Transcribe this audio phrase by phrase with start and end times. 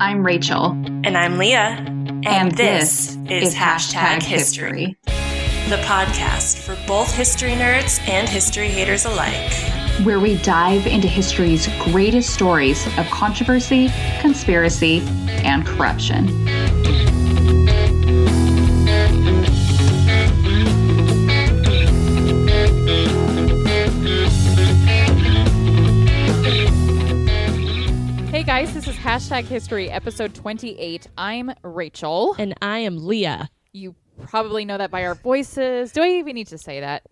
[0.00, 0.70] I'm Rachel.
[1.04, 1.76] And I'm Leah.
[1.78, 9.04] And, And this, is Hashtag History, the podcast for both history nerds and history haters
[9.04, 9.52] alike.
[10.02, 13.90] where we dive into history's greatest stories of controversy,
[14.22, 15.00] conspiracy,
[15.44, 16.26] and corruption.
[29.10, 31.08] Hey guys, this is Hashtag History, episode 28.
[31.18, 32.36] I'm Rachel.
[32.38, 33.50] And I am Leah.
[33.72, 33.96] You
[34.28, 35.90] probably know that by our voices.
[35.90, 37.02] Do I even need to say that?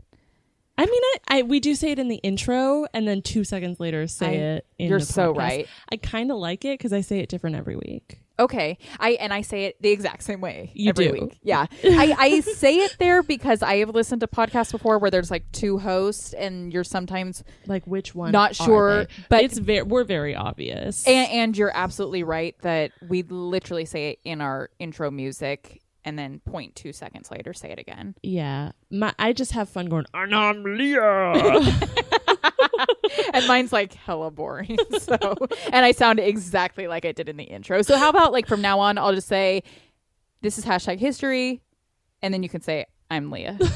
[0.78, 3.80] I mean, I, I we do say it in the intro, and then two seconds
[3.80, 4.66] later say I- it.
[4.78, 5.38] In you're so podcast.
[5.38, 5.68] right.
[5.90, 8.20] I kind of like it because I say it different every week.
[8.38, 8.78] Okay.
[9.00, 11.12] I and I say it the exact same way You every do.
[11.12, 11.38] week.
[11.42, 11.66] Yeah.
[11.84, 15.50] I, I say it there because I have listened to podcasts before where there's like
[15.52, 18.30] two hosts and you're sometimes Like which one?
[18.32, 19.10] Not sure, they?
[19.28, 21.06] but- it's very we're very obvious.
[21.06, 26.18] and, and you're absolutely right that we literally say it in our intro music and
[26.18, 28.14] then point two seconds later say it again.
[28.22, 30.06] yeah, my I just have fun going.
[30.14, 31.32] And I'm Leah.
[33.34, 34.76] and mine's like hella boring.
[35.00, 35.16] So,
[35.72, 37.82] and I sound exactly like I did in the intro.
[37.82, 39.62] So, how about like from now on, I'll just say,
[40.42, 41.62] "This is hashtag history,"
[42.20, 43.58] and then you can say, "I'm Leah."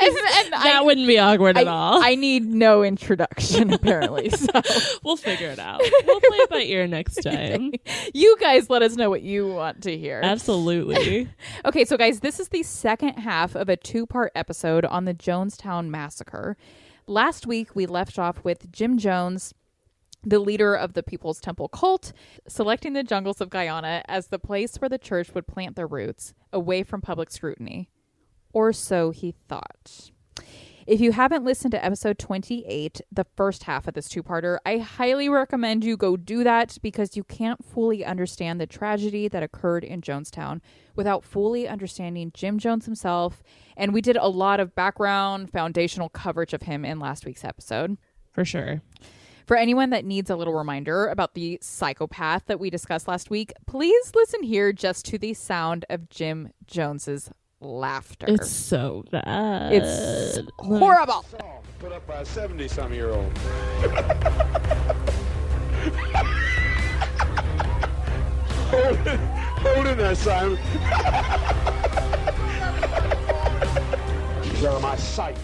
[0.00, 2.02] and, that I, wouldn't be awkward I, at all.
[2.02, 4.30] I need no introduction apparently.
[4.30, 4.48] So,
[5.02, 5.80] we'll figure it out.
[6.06, 7.72] We'll play it by ear next time.
[8.14, 10.20] you guys let us know what you want to hear.
[10.22, 11.28] Absolutely.
[11.64, 15.14] Okay, so guys, this is the second half of a two part episode on the
[15.14, 16.56] Jonestown Massacre.
[17.06, 19.52] Last week, we left off with Jim Jones,
[20.22, 22.12] the leader of the People's Temple cult,
[22.46, 26.34] selecting the jungles of Guyana as the place where the church would plant their roots,
[26.52, 27.88] away from public scrutiny.
[28.52, 30.10] Or so he thought.
[30.86, 34.78] If you haven't listened to episode 28, the first half of this two parter, I
[34.78, 39.84] highly recommend you go do that because you can't fully understand the tragedy that occurred
[39.84, 40.60] in Jonestown
[40.96, 43.44] without fully understanding Jim Jones himself.
[43.76, 47.96] And we did a lot of background, foundational coverage of him in last week's episode.
[48.32, 48.82] For sure.
[49.46, 53.52] For anyone that needs a little reminder about the psychopath that we discussed last week,
[53.66, 57.30] please listen here just to the sound of Jim Jones's
[57.60, 58.26] laughter.
[58.28, 59.72] It's so bad.
[59.72, 61.24] It's Let horrible.
[61.78, 63.32] Put up by a 70 some year old.
[68.68, 70.58] hold it, hold it there, Simon.
[74.60, 75.38] You're my sight.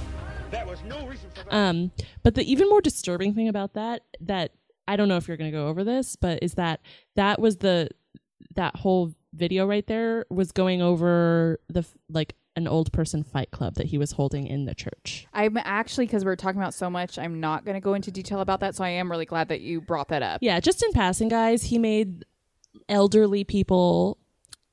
[0.50, 1.54] That was no reason for that.
[1.54, 1.90] Um,
[2.22, 4.52] but the even more disturbing thing about that, that
[4.86, 6.80] I don't know if you're going to go over this, but is that
[7.16, 7.88] that was the
[8.54, 13.74] that whole video right there was going over the like an old person fight club
[13.74, 15.26] that he was holding in the church.
[15.34, 18.40] I'm actually because we're talking about so much, I'm not going to go into detail
[18.40, 18.74] about that.
[18.74, 20.38] So I am really glad that you brought that up.
[20.42, 22.24] Yeah, just in passing, guys, he made
[22.88, 24.16] elderly people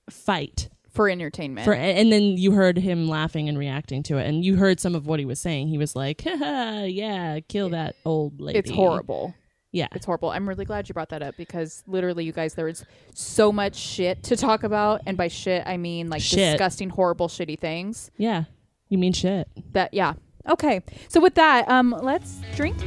[0.10, 1.66] fight For entertainment.
[1.66, 4.96] for, and then you heard him laughing and reacting to it, and you heard some
[4.96, 5.68] of what he was saying.
[5.68, 9.34] He was like, Haha, "Yeah, kill that old lady." it's horrible.
[9.74, 10.30] Yeah, It's horrible.
[10.30, 12.86] I'm really glad you brought that up because literally, you guys, there is
[13.16, 16.38] so much shit to talk about, and by shit I mean like Shit.
[16.54, 18.10] disgusting, horrible, shitty things.
[18.18, 18.44] yeah.
[18.90, 19.48] You mean shit?
[19.72, 20.14] That yeah.
[20.48, 20.82] Okay.
[21.10, 22.78] So with that, um, let's drink.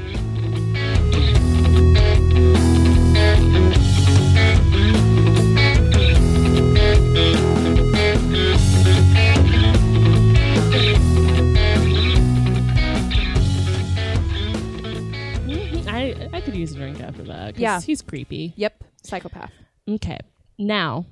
[16.57, 17.55] Use a drink after that.
[17.55, 17.81] 'cause Yeah.
[17.81, 18.53] he's creepy.
[18.57, 18.85] Yep.
[19.03, 19.53] Psychopath.
[19.89, 20.19] Okay,
[20.59, 21.07] now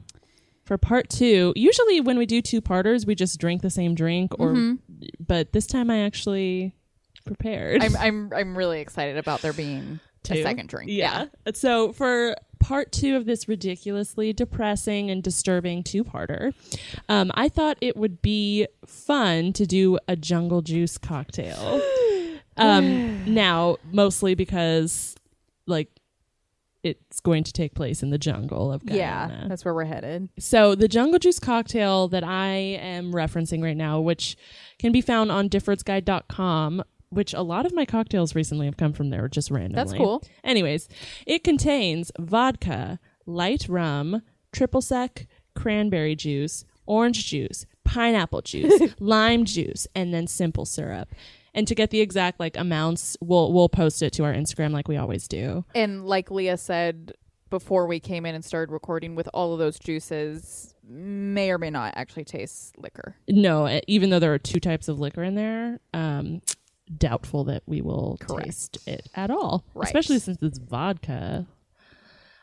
[0.64, 1.52] for part two.
[1.54, 4.76] Usually when we do two parters, we just drink the same drink, or
[5.24, 6.74] but this time I actually
[7.24, 7.82] prepared.
[7.82, 10.00] I'm I'm I'm really excited about there being
[10.30, 10.90] a second drink.
[10.90, 11.26] Yeah.
[11.54, 16.54] So for part two of this ridiculously depressing and disturbing two-parter,
[17.10, 21.82] um, I thought it would be fun to do a jungle juice cocktail.
[22.56, 25.14] um, now, mostly because,
[25.66, 25.88] like,
[26.82, 29.46] it's going to take place in the jungle of Yeah.
[29.48, 30.28] That's where we're headed.
[30.38, 34.36] So the jungle juice cocktail that I am referencing right now, which
[34.78, 39.08] can be found on diffordsguide.com, which a lot of my cocktails recently have come from
[39.10, 39.76] there just randomly.
[39.76, 40.22] That's cool.
[40.42, 40.88] Anyways,
[41.26, 44.20] it contains vodka, light rum,
[44.52, 51.08] triple sec, cranberry juice, orange juice, pineapple juice, lime juice, and then simple syrup.
[51.54, 54.88] And to get the exact like amounts, we'll we'll post it to our Instagram like
[54.88, 55.64] we always do.
[55.74, 57.12] And like Leah said
[57.50, 61.70] before we came in and started recording, with all of those juices, may or may
[61.70, 63.14] not actually taste liquor.
[63.28, 66.42] No, even though there are two types of liquor in there, um,
[66.98, 68.46] doubtful that we will Correct.
[68.46, 69.64] taste it at all.
[69.74, 69.86] Right.
[69.86, 71.46] Especially since it's vodka.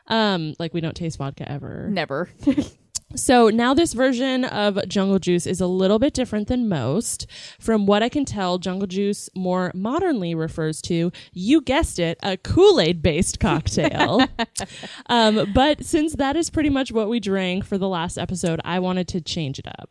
[0.06, 1.88] Um, like we don't taste vodka ever.
[1.90, 2.30] Never.
[3.14, 7.26] So now this version of Jungle Juice is a little bit different than most.
[7.60, 12.36] From what I can tell, Jungle Juice more modernly refers to, you guessed it, a
[12.36, 14.20] Kool-Aid based cocktail.
[15.06, 18.78] um, but since that is pretty much what we drank for the last episode, I
[18.78, 19.90] wanted to change it up.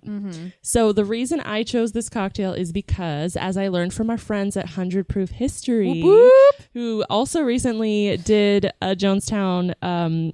[0.62, 4.58] So the reason I chose this cocktail is because, as I learned from our friends
[4.58, 6.02] at 100 Proof History,
[6.74, 10.32] who also recently did a Jonestown um,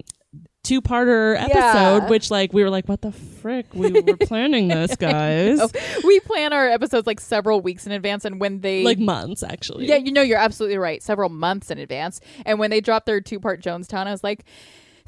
[0.64, 2.08] two-parter episode, Yeah.
[2.08, 3.66] which like we were like, what the frick?
[3.72, 5.60] We were planning this, guys.
[6.04, 9.86] we plan our episodes like several weeks in advance, and when they Like months, actually.
[9.86, 11.02] Yeah, you know, you're absolutely right.
[11.02, 12.20] Several months in advance.
[12.44, 14.44] And when they dropped their two part Jonestown, I was like,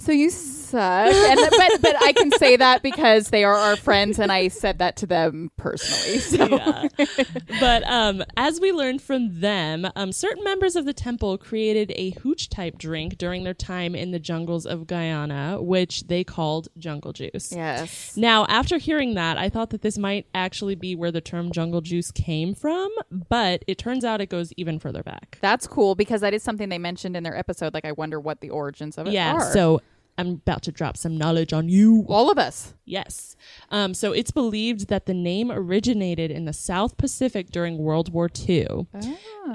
[0.00, 1.12] so you suck.
[1.12, 4.79] And, but, but I can say that because they are our friends and I said
[4.79, 6.19] that to them personally.
[6.19, 6.47] So.
[6.47, 6.88] yeah.
[7.61, 12.11] But um, as we learned from them, um, certain members of the temple created a
[12.11, 17.12] hooch type drink during their time in the jungles of Guyana, which they called jungle
[17.12, 17.52] juice.
[17.52, 18.17] Yes.
[18.17, 21.81] Now, after hearing that, I thought that this might actually be where the term jungle
[21.81, 25.38] juice came from, but it turns out it goes even further back.
[25.41, 27.75] That's cool because that is something they mentioned in their episode.
[27.75, 29.52] Like, I wonder what the origins of it yeah, are.
[29.52, 29.81] so
[30.18, 32.04] I'm about to drop some knowledge on you.
[32.08, 32.74] all of us.
[32.84, 33.36] Yes.
[33.70, 38.28] Um, so it's believed that the name originated in the South Pacific during World War
[38.48, 38.86] II,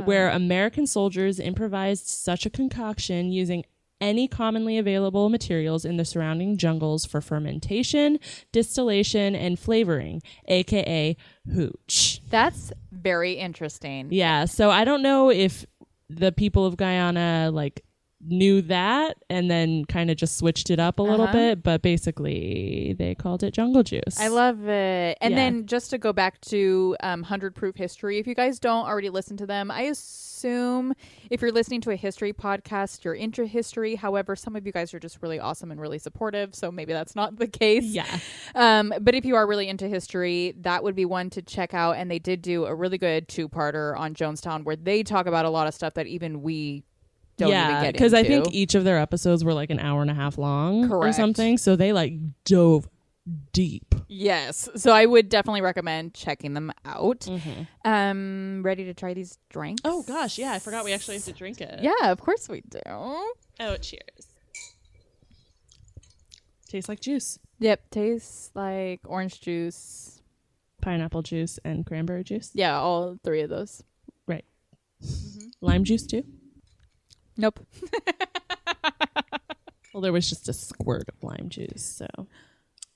[0.05, 3.63] where American soldiers improvised such a concoction using
[4.01, 8.19] any commonly available materials in the surrounding jungles for fermentation,
[8.51, 11.15] distillation, and flavoring, aka
[11.53, 12.21] hooch.
[12.29, 14.09] That's very interesting.
[14.11, 14.45] Yeah.
[14.45, 15.65] So I don't know if
[16.09, 17.83] the people of Guyana like
[18.27, 21.33] knew that and then kind of just switched it up a little Uh-huh.
[21.33, 24.19] bit, but basically they called it jungle juice.
[24.19, 25.17] I love it.
[25.21, 25.35] And Yeah.
[25.37, 29.09] then just to go back to um, 100 Proof History, if you guys don't already
[29.09, 30.93] listen to them, I assume
[31.29, 33.95] if you're listening to a history podcast, you're into history.
[33.95, 36.53] However, some of you guys are just really awesome and really supportive.
[36.55, 37.83] So maybe that's not the case.
[37.85, 38.19] Yeah.
[38.53, 41.93] Um, but if you are really into history, that would be one to check out.
[41.97, 45.45] And they did do a really good two parter on Jonestown where they talk about
[45.45, 46.83] a lot of stuff that even we
[47.37, 50.01] don't even yeah, get because I think each of their episodes were like an hour
[50.01, 51.15] and a half long or Correct.
[51.15, 51.57] something.
[51.57, 52.13] So they like
[52.45, 52.87] dove
[53.53, 53.95] deep.
[54.07, 54.69] Yes.
[54.75, 57.21] So I would definitely recommend checking them out.
[57.21, 57.63] Mm-hmm.
[57.83, 59.81] Um, ready to try these drinks?
[59.83, 61.79] Oh gosh, yeah, I forgot we actually have to drink it.
[61.81, 62.79] Yeah, of course we do.
[62.85, 64.01] Oh, cheers.
[66.67, 70.21] Tastes like juice, Yep, tastes like orange juice.
[70.81, 72.51] pineapple juice, and cranberry juice.
[72.53, 73.81] Yeah, all three of those.
[74.27, 74.43] Right.
[75.61, 76.23] Lime juice too.
[77.37, 77.59] Nope.
[79.93, 82.27] Well, there was just a squirt of lime juice, so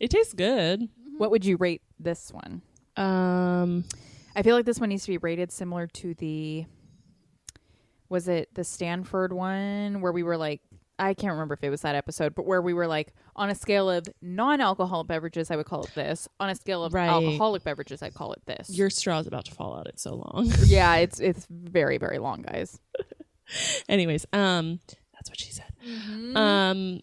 [0.01, 0.89] it tastes good.
[1.18, 2.62] What would you rate this one?
[2.97, 3.86] Um,
[4.36, 6.65] I feel like this one needs to be rated similar to the
[8.09, 10.59] was it the Stanford one where we were like
[11.01, 13.56] I can't remember if it was that episode, but where we were like on a
[13.56, 16.27] scale of non-alcoholic beverages, I would call it this.
[16.41, 17.07] On a scale of Right.
[17.07, 18.69] alcoholic beverages, I'd call it this.
[18.77, 19.88] your straw's about to fall out.
[19.88, 20.51] It's so long.
[20.65, 22.77] yeah, it's it's very very long, guys.
[23.90, 24.80] Anyways, um,
[25.13, 25.66] that's what she said.
[26.36, 27.01] Um,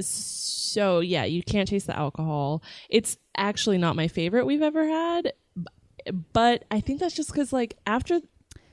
[0.00, 2.62] so yeah, you can't taste the alcohol.
[2.88, 5.32] It's actually not my favorite we've ever had,
[6.32, 8.20] but I think that's just because like after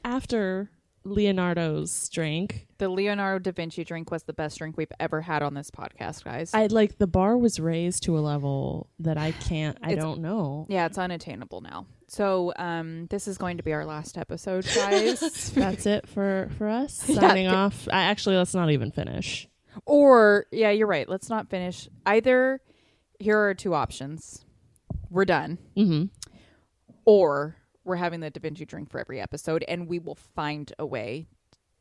[0.03, 0.71] after
[1.03, 5.53] Leonardo's drink, The Leonardo da Vinci drink was the best drink we've ever had on
[5.53, 6.53] this podcast, guys.
[6.53, 9.77] I like the bar was raised to a level that I can't.
[9.81, 10.65] I It's- don't know.
[10.69, 11.85] yeah, it's unattainable now.
[12.07, 15.51] So, um, this is going to be our last episode, guys.
[15.53, 16.93] That's it for for us.
[16.95, 17.87] Signing off.
[17.91, 19.47] I actually let's not even finish.
[19.85, 21.07] or, yeah, you're right.
[21.07, 21.87] Let's not finish.
[22.05, 22.59] Either,
[23.19, 24.43] here are two options.
[25.09, 25.57] We're done.
[25.75, 26.05] hmm
[27.05, 30.85] Or we're having the Da Vinci drink for every episode, and we will find a
[30.85, 31.27] way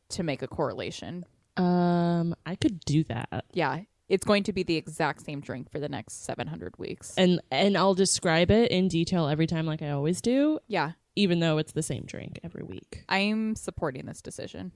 [0.09, 1.25] to make a correlation.
[1.57, 3.45] Um, I could do that.
[3.53, 7.13] Yeah, it's going to be the exact same drink for the next 700 weeks.
[7.17, 11.39] and and I'll describe it in detail every time, like I always do, yeah, even
[11.39, 13.03] though it's the same drink every week.
[13.09, 14.71] I'm supporting this decision.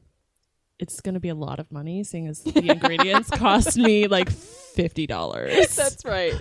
[0.78, 4.30] It's going to be a lot of money, seeing as the ingredients cost me like
[4.30, 5.74] fifty dollars.
[5.76, 6.34] That's right.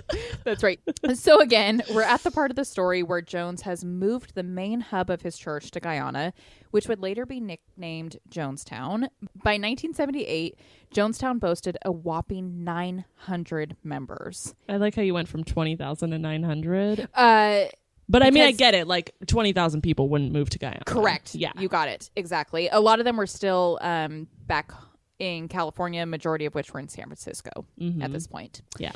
[0.43, 0.79] That's right.
[1.13, 4.81] So again, we're at the part of the story where Jones has moved the main
[4.81, 6.33] hub of his church to Guyana,
[6.71, 9.07] which would later be nicknamed Jonestown.
[9.41, 10.59] By 1978,
[10.93, 14.53] Jonestown boasted a whopping 900 members.
[14.67, 17.65] I like how you went from twenty thousand to nine hundred, Uh
[18.09, 18.87] but I mean, I get it.
[18.87, 20.83] Like twenty thousand people wouldn't move to Guyana.
[20.85, 21.35] correct.
[21.35, 21.51] Yeah.
[21.57, 22.09] You got it.
[22.15, 22.67] Exactly.
[22.71, 24.71] A lot of them were still um back
[25.19, 28.01] in California, majority of which were in San Francisco Mm-hmm.
[28.01, 28.61] at this point.
[28.77, 28.91] yeah.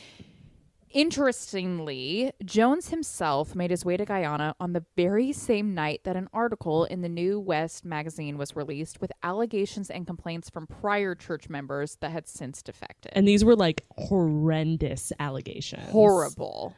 [0.91, 6.27] Interestingly, Jones himself made his way to Guyana on the very same night that an
[6.33, 11.47] article in the New West magazine was released with allegations and complaints from prior church
[11.47, 13.11] members that had since defected.
[13.15, 15.89] And these were like horrendous allegations.
[15.89, 16.75] horrible.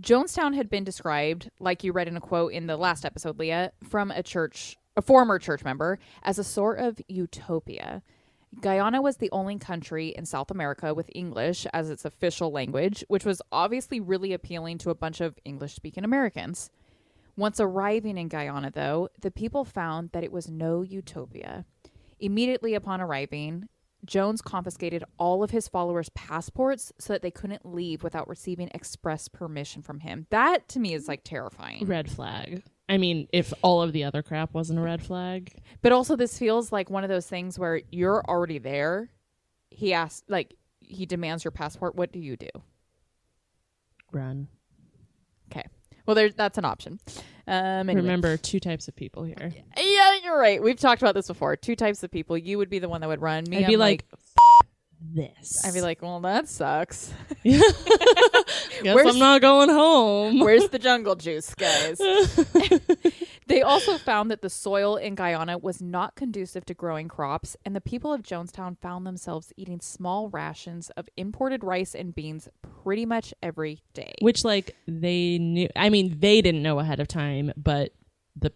[0.00, 3.72] Jonestown had been described, like you read in a quote in the last episode, Leah,
[3.86, 8.02] from a church, a former church member, as a sort of utopia.
[8.60, 13.26] Guyana was the only country in South America with English as its official language, which
[13.26, 16.70] was obviously really appealing to a bunch of English speaking Americans.
[17.36, 21.64] Once arriving in Guyana, though, the people found that it was no utopia.
[22.18, 23.68] Immediately upon arriving,
[24.04, 29.28] Jones confiscated all of his followers' passports so that they couldn't leave without receiving express
[29.28, 30.26] permission from him.
[30.30, 31.86] That to me is like terrifying.
[31.86, 32.62] Red flag.
[32.88, 35.62] I mean, if all of the other crap wasn't a red flag.
[35.80, 39.10] But also, this feels like one of those things where you're already there.
[39.70, 41.94] He asks, like, he demands your passport.
[41.94, 42.48] What do you do?
[44.10, 44.48] Run.
[45.52, 45.68] Okay.
[46.10, 46.98] Well, there's that's an option.
[47.46, 47.94] Um, anyway.
[48.02, 49.54] Remember, two types of people here.
[49.76, 50.60] Yeah, you're right.
[50.60, 51.54] We've talked about this before.
[51.54, 52.36] Two types of people.
[52.36, 53.44] You would be the one that would run.
[53.48, 54.04] Me, I'd I'm be like,
[55.14, 55.64] this.
[55.64, 57.14] I'd be like, well, that sucks.
[57.44, 57.62] Guess
[58.82, 60.40] Where's- I'm not going home.
[60.40, 62.00] Where's the jungle juice, guys?
[63.50, 67.76] they also found that the soil in Guyana was not conducive to growing crops, and
[67.76, 72.48] the people of Jonestown found themselves eating small rations of imported rice and beans
[72.82, 74.14] pretty much every day.
[74.20, 75.68] Which, like, they knew.
[75.76, 77.92] I mean, they didn't know ahead of time, but
[78.36, 78.52] the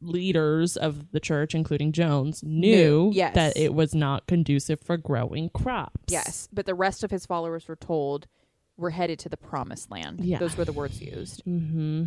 [0.00, 3.34] leaders of the church, including Jones, knew Knew, yes.
[3.34, 6.12] that it was not conducive for growing crops.
[6.12, 8.26] yes, but the rest of his followers were told
[8.76, 10.20] we're headed to the promised land.
[10.20, 10.38] Yeah.
[10.38, 11.44] Those were the words used.
[11.44, 12.04] Mm-hmm.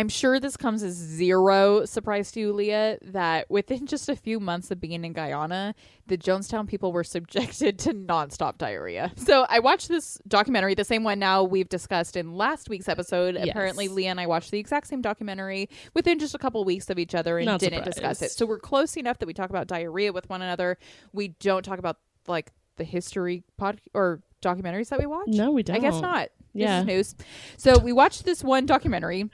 [0.00, 4.40] I'm sure this comes as zero surprise to you, Leah, that within just a few
[4.40, 5.74] months of being in Guyana,
[6.06, 9.12] the Jonestown people were subjected to nonstop diarrhea.
[9.16, 13.34] So I watched this documentary, the same one now we've discussed in last week's episode.
[13.34, 13.48] Yes.
[13.50, 16.98] Apparently, Leah and I watched the exact same documentary within just a couple weeks of
[16.98, 18.30] each other and Not didn't discuss it.
[18.30, 20.78] So we're close enough that we talk about diarrhea with one another.
[21.12, 25.28] We don't talk about like the history pod or documentaries that we watch.
[25.28, 25.76] No, we don't.
[25.76, 26.30] I guess not.
[26.54, 26.82] Yeah.
[26.82, 27.26] This is news.
[27.56, 29.30] So we watched this one documentary,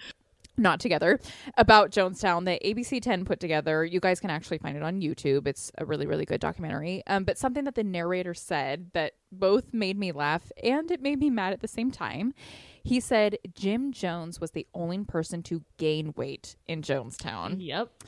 [0.56, 1.20] not together,
[1.56, 3.84] about Jonestown that ABC 10 put together.
[3.84, 5.46] You guys can actually find it on YouTube.
[5.46, 7.02] It's a really, really good documentary.
[7.06, 11.18] Um, but something that the narrator said that both made me laugh and it made
[11.18, 12.32] me mad at the same time.
[12.82, 17.56] He said Jim Jones was the only person to gain weight in Jonestown.
[17.58, 18.04] Yep.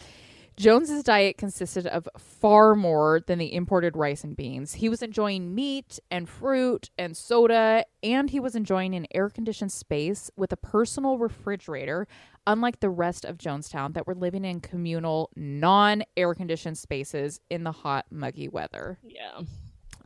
[0.59, 4.75] Jones's diet consisted of far more than the imported rice and beans.
[4.75, 9.73] He was enjoying meat and fruit and soda, and he was enjoying an air conditioned
[9.73, 12.09] space with a personal refrigerator,
[12.47, 17.65] unlike the rest of Jonestown that were living in communal, non air conditioned spaces in
[17.65, 18.99] the hot, muggy weather.
[19.03, 19.43] Yeah.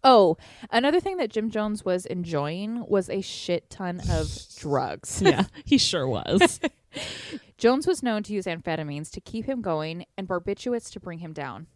[0.04, 0.37] Oh,
[0.71, 4.28] another thing that Jim Jones was enjoying was a shit ton of
[4.59, 5.23] drugs.
[5.23, 5.44] Yeah.
[5.64, 6.61] he sure was.
[7.56, 11.32] Jones was known to use amphetamines to keep him going and barbiturates to bring him
[11.32, 11.68] down.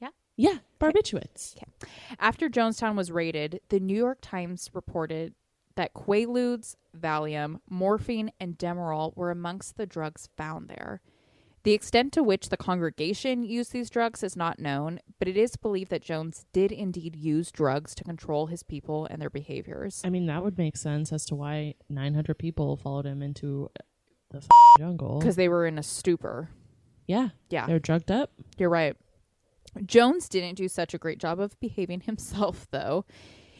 [0.00, 0.08] yeah.
[0.36, 1.54] Yeah, barbiturates.
[2.18, 5.34] After Jonestown was raided, the New York Times reported
[5.76, 11.00] that Quaaludes, Valium, morphine, and Demerol were amongst the drugs found there.
[11.64, 15.56] The extent to which the congregation used these drugs is not known, but it is
[15.56, 20.02] believed that Jones did indeed use drugs to control his people and their behaviors.
[20.04, 23.82] I mean, that would make sense as to why 900 people followed him into uh,
[24.30, 25.18] the f- jungle.
[25.20, 26.50] Because they were in a stupor.
[27.06, 27.30] yeah.
[27.48, 27.66] Yeah.
[27.66, 28.30] They're drugged up.
[28.58, 28.94] You're right.
[29.86, 33.06] Jones didn't do such a great job of behaving himself, though.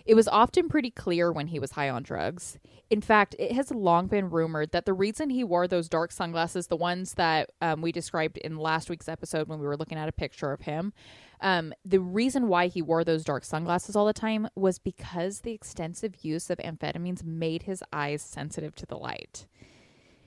[0.05, 2.59] It was often pretty clear when he was high on drugs.
[2.91, 6.67] In fact, it has long been rumored that the reason he wore those dark sunglasses,
[6.67, 10.09] the ones that um, we described in last week's episode when we were looking at
[10.09, 10.93] a picture of him,
[11.41, 15.53] um, the reason why he wore those dark sunglasses all the time was because the
[15.53, 19.47] extensive use of amphetamines made his eyes sensitive to the light.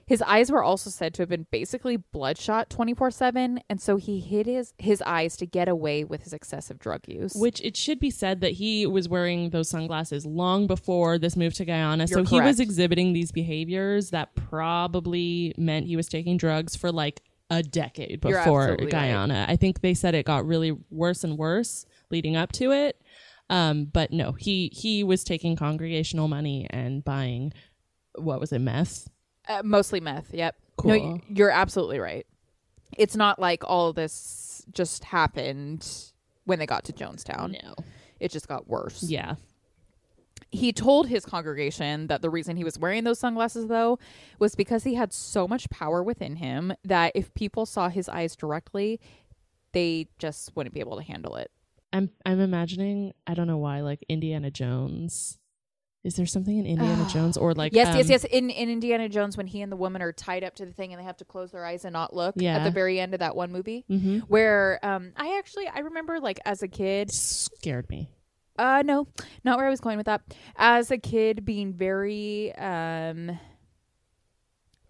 [0.08, 4.46] His eyes were also said to have been basically bloodshot 24/7 and so he hid
[4.46, 7.34] his his eyes to get away with his excessive drug use.
[7.36, 11.54] Which it should be said that he was wearing those sunglasses long before this move
[11.56, 12.08] to Guyana.
[12.08, 16.92] so You're he was exhibiting these behaviors that probably meant he was taking drugs for
[16.92, 18.92] like a decade before absolutely right.
[18.92, 19.46] Guyana.
[19.48, 23.02] I think they said it got really worse and worse leading up to it.
[23.50, 27.54] Um, but no, he he was taking congregational money and buying
[28.16, 29.10] what was it, meth?
[29.48, 30.34] Uh, mostly meth.
[30.34, 30.56] Yep.
[30.84, 31.14] No, Cool.
[31.14, 32.26] y- you're absolutely right.
[32.98, 35.88] It's not like all this just happened
[36.46, 37.62] when they got to Jonestown.
[37.64, 37.76] No.
[38.20, 39.04] It just got worse.
[39.04, 39.36] Yeah.
[40.50, 44.00] He told his congregation that the reason he was wearing those sunglasses, though,
[44.40, 48.36] was because he had so much power within him that if people saw his eyes
[48.36, 49.00] directly,
[49.74, 51.52] they just wouldn't be able to handle it.
[51.92, 55.38] I'm I'm imagining I don't know why like Indiana Jones
[56.08, 58.24] Is there something in Indiana Jones or like Yes, yes, um, yes.
[58.24, 60.94] In in Indiana Jones, when he and the woman are tied up to the thing
[60.94, 62.58] and they have to close their eyes and not look yeah.
[62.58, 64.22] at the very end of that one movie, Mhm.
[64.30, 68.10] where um, I actually I remember like as a kid, scared me.
[68.58, 69.06] uh, no,
[69.44, 70.22] not where I was going with that.
[70.56, 73.38] As a kid, being very um,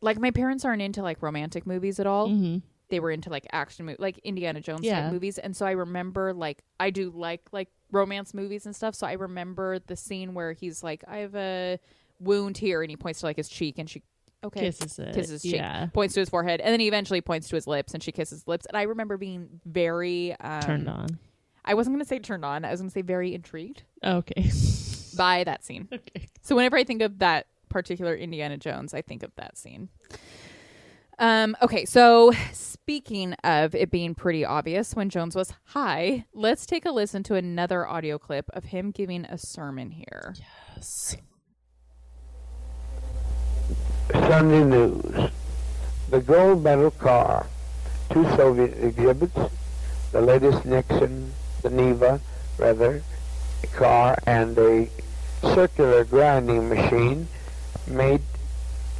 [0.02, 2.30] like my parents aren't into like romantic movies at all.
[2.30, 2.62] Mhm.
[2.90, 5.12] They were into like action movies, like Indiana Jones Yeah.
[5.12, 8.96] movies, and so I remember like I do like like romance movies and stuff.
[8.96, 11.80] So I remember the scene where he's like, I have a
[12.20, 14.04] wound here, and he points to like his cheek, and she
[14.44, 15.14] okay Kisses it.
[15.16, 15.88] kisses his cheek, Yeah.
[15.94, 18.40] points to his forehead, and then he eventually points to his lips, and she kisses
[18.40, 18.66] his lips.
[18.68, 21.20] And I remember being very um, Turned on.
[21.66, 22.64] I wasn't going to say turned on.
[22.64, 24.50] I was going to say very intrigued Okay.
[25.18, 25.88] by that scene.
[25.94, 26.28] okay.
[26.42, 29.90] So whenever I think of that particular Indiana Jones, I think of that scene.
[31.20, 32.32] Um, okay, so
[32.88, 37.36] speaking of it being pretty obvious when Jones was high, let's take a listen to
[37.36, 40.34] another audio clip of him giving a sermon here.
[40.74, 41.18] Yes.
[44.14, 45.32] Sunday News.
[46.12, 47.46] The gold medal car,
[48.10, 49.38] two Soviet exhibits,
[50.14, 52.22] the latest Nixon, the Neva,
[52.58, 53.04] rather,
[53.74, 54.90] car, and a
[55.42, 57.28] circular grinding machine
[57.86, 58.22] made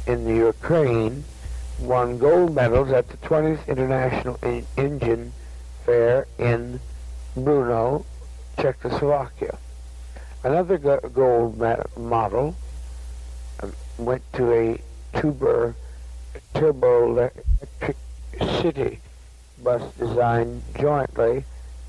[0.06, 1.24] in the Ukraine
[1.78, 5.32] won gold medals at the 20th International En- Engine
[5.84, 6.80] Fair in
[7.36, 8.04] Brno,
[8.58, 9.56] Czechoslovakia.
[10.44, 12.54] Another go- gold me- model
[13.62, 14.80] um, went to a
[15.18, 15.74] tuber
[16.54, 17.96] turbo electric
[18.60, 19.00] city
[19.62, 21.44] bus designed jointly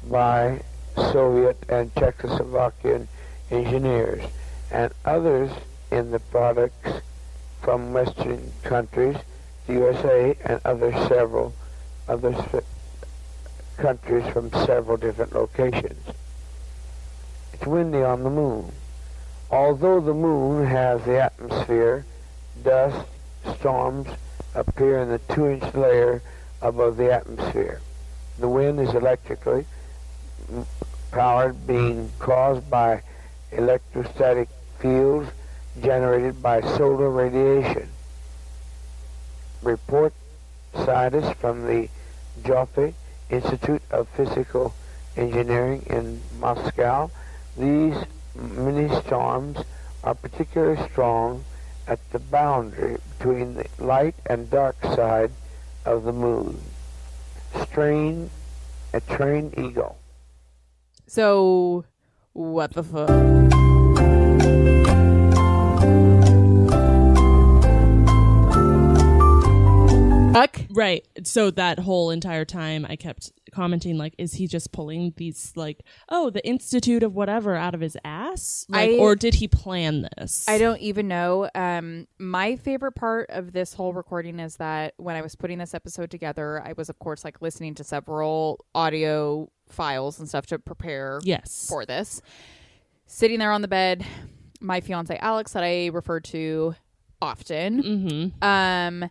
[0.09, 0.59] by
[0.95, 3.07] Soviet and Czechoslovakian
[3.51, 4.23] engineers
[4.71, 5.51] and others
[5.91, 7.01] in the products
[7.61, 9.17] from Western countries,
[9.69, 11.53] the USA and other several
[12.07, 12.33] other
[13.77, 16.07] countries from several different locations.
[17.53, 18.71] It's windy on the moon.
[19.51, 22.03] Although the moon has the atmosphere,
[22.63, 23.05] dust
[23.57, 24.07] storms
[24.55, 26.23] appear in the two-inch layer
[26.63, 27.79] above the atmosphere.
[28.39, 29.65] The wind is electrically
[31.11, 33.03] powered, being caused by
[33.51, 34.49] electrostatic
[34.79, 35.29] fields
[35.79, 37.89] generated by solar radiation.
[39.61, 40.13] Report
[40.73, 41.89] scientists from the
[42.43, 42.93] Joffe
[43.29, 44.73] Institute of Physical
[45.15, 47.11] Engineering in Moscow.
[47.57, 47.97] These
[48.35, 49.59] mini storms
[50.03, 51.43] are particularly strong
[51.87, 55.31] at the boundary between the light and dark side
[55.85, 56.61] of the moon.
[57.63, 58.29] Strain
[58.93, 59.97] a trained eagle.
[61.07, 61.85] So,
[62.33, 63.68] what the fuck?
[70.33, 70.61] Fuck.
[70.69, 71.05] Right.
[71.23, 75.81] So that whole entire time I kept commenting like is he just pulling these like
[76.07, 80.07] oh the institute of whatever out of his ass like I- or did he plan
[80.17, 80.47] this?
[80.47, 81.49] I don't even know.
[81.55, 85.73] Um, my favorite part of this whole recording is that when I was putting this
[85.73, 90.59] episode together, I was of course like listening to several audio files and stuff to
[90.59, 91.65] prepare Yes.
[91.67, 92.21] for this.
[93.07, 94.05] Sitting there on the bed,
[94.61, 96.75] my fiance Alex, that I refer to
[97.21, 98.43] often, Mhm.
[98.43, 99.09] um,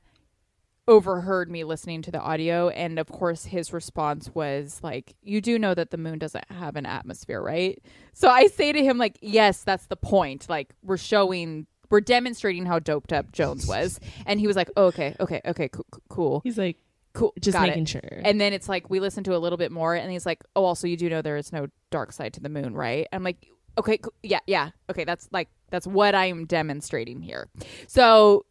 [0.88, 5.58] overheard me listening to the audio, and of course his response was like, "You do
[5.58, 7.80] know that the moon doesn't have an atmosphere, right?"
[8.14, 10.46] So I say to him like, "Yes, that's the point.
[10.48, 14.86] Like we're showing." We're demonstrating how doped up Jones was, and he was like, oh,
[14.88, 16.76] "Okay, okay, okay, coo- coo- cool, He's like
[17.14, 17.88] cool, just got making it.
[17.88, 18.20] sure.
[18.24, 20.64] And then it's like we listen to a little bit more, and he's like, "Oh,
[20.64, 23.46] also you do know there is no dark side to the moon, right?" I'm like,
[23.78, 24.12] "Okay, cool.
[24.22, 27.48] yeah, yeah, okay, that's like that's what I'm demonstrating here."
[27.86, 28.44] So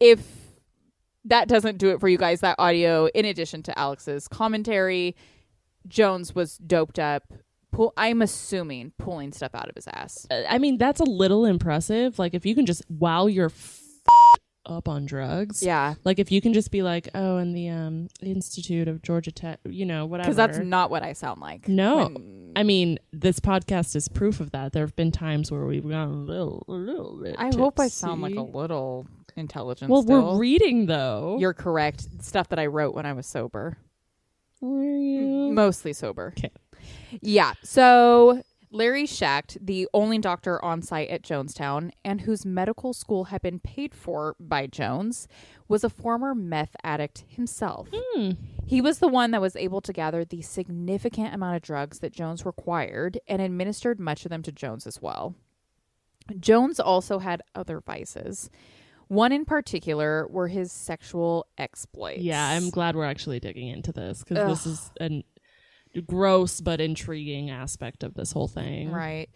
[0.00, 0.47] if
[1.28, 5.16] that doesn't do it for you guys, that audio, in addition to Alex's commentary,
[5.86, 7.24] Jones was doped up.
[7.70, 10.26] Pull, I'm assuming pulling stuff out of his ass.
[10.30, 13.82] I mean that's a little impressive like if you can just while you're f-
[14.64, 15.62] up on drugs.
[15.62, 19.32] Yeah, Like if you can just be like, oh, in the um Institute of Georgia
[19.32, 20.26] Tech, you know, whatever.
[20.28, 21.68] because that's not what I sound like.
[21.68, 24.72] No, when- I mean this podcast is proof of that.
[24.72, 27.36] There have been times where we've gone a little, a little bit.
[27.38, 29.06] I hope I sound like a little
[29.38, 29.90] intelligent.
[29.90, 30.32] Well, still.
[30.32, 31.36] we're reading though.
[31.40, 32.22] You're correct.
[32.22, 33.78] Stuff that I wrote when I was sober.
[34.60, 35.52] Were you?
[35.52, 36.34] Mostly sober.
[36.36, 36.50] Okay.
[37.20, 37.52] Yeah.
[37.62, 43.40] So Larry Schacht, the only doctor on site at Jonestown and whose medical school had
[43.40, 45.26] been paid for by Jones,
[45.68, 47.88] was a former meth addict himself.
[47.92, 48.32] Hmm.
[48.66, 52.12] He was the one that was able to gather the significant amount of drugs that
[52.12, 55.34] Jones required and administered much of them to Jones as well.
[56.38, 58.50] Jones also had other vices.
[59.08, 62.20] One in particular were his sexual exploits.
[62.20, 67.50] Yeah, I'm glad we're actually digging into this because this is a gross but intriguing
[67.50, 68.90] aspect of this whole thing.
[68.90, 69.30] Right.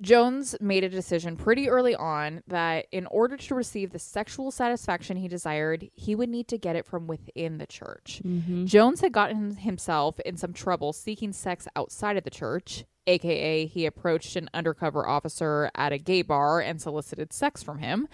[0.00, 5.16] Jones made a decision pretty early on that in order to receive the sexual satisfaction
[5.16, 8.20] he desired, he would need to get it from within the church.
[8.22, 8.66] Mm-hmm.
[8.66, 13.86] Jones had gotten himself in some trouble seeking sex outside of the church, aka he
[13.86, 18.06] approached an undercover officer at a gay bar and solicited sex from him.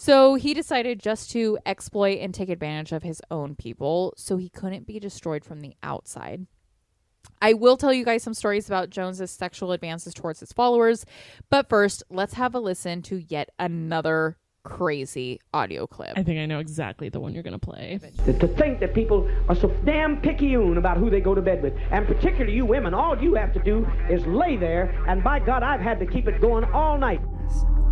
[0.00, 4.48] So he decided just to exploit and take advantage of his own people so he
[4.48, 6.46] couldn't be destroyed from the outside.
[7.42, 11.04] I will tell you guys some stories about Jones's sexual advances towards his followers,
[11.50, 16.12] but first, let's have a listen to yet another crazy audio clip.
[16.16, 17.98] I think I know exactly the one you're gonna play.
[18.24, 21.60] To, to think that people are so damn picayune about who they go to bed
[21.60, 21.74] with.
[21.90, 25.64] And particularly you women, all you have to do is lay there, and by God,
[25.64, 27.20] I've had to keep it going all night.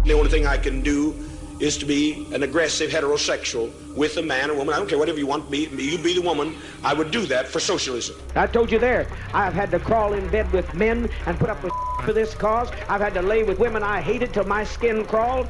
[0.04, 1.16] The only thing I can do
[1.60, 4.74] is to be an aggressive heterosexual with a man or woman.
[4.74, 5.50] I don't care whatever you want.
[5.50, 6.54] Be you be the woman.
[6.84, 8.16] I would do that for socialism.
[8.34, 11.62] I told you there, I've had to crawl in bed with men and put up
[11.62, 11.72] with
[12.04, 12.70] for this cause.
[12.88, 15.48] I've had to lay with women I hated till my skin crawled.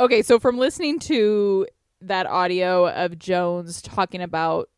[0.00, 1.66] Okay, so from listening to
[2.02, 4.68] that audio of Jones talking about,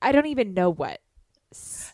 [0.00, 1.00] I don't even know what.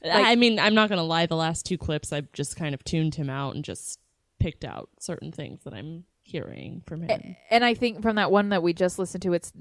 [0.04, 1.26] Like- I mean, I'm not gonna lie.
[1.26, 3.98] The last two clips, I've just kind of tuned him out and just
[4.38, 7.36] picked out certain things that I'm hearing from him.
[7.50, 9.52] and I think from that one that we just listened to, it's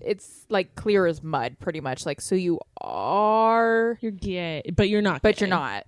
[0.00, 2.06] it's like clear as mud, pretty much.
[2.06, 5.22] Like, so you are, You're gay, but you're not.
[5.22, 5.40] but gay.
[5.46, 5.84] you're not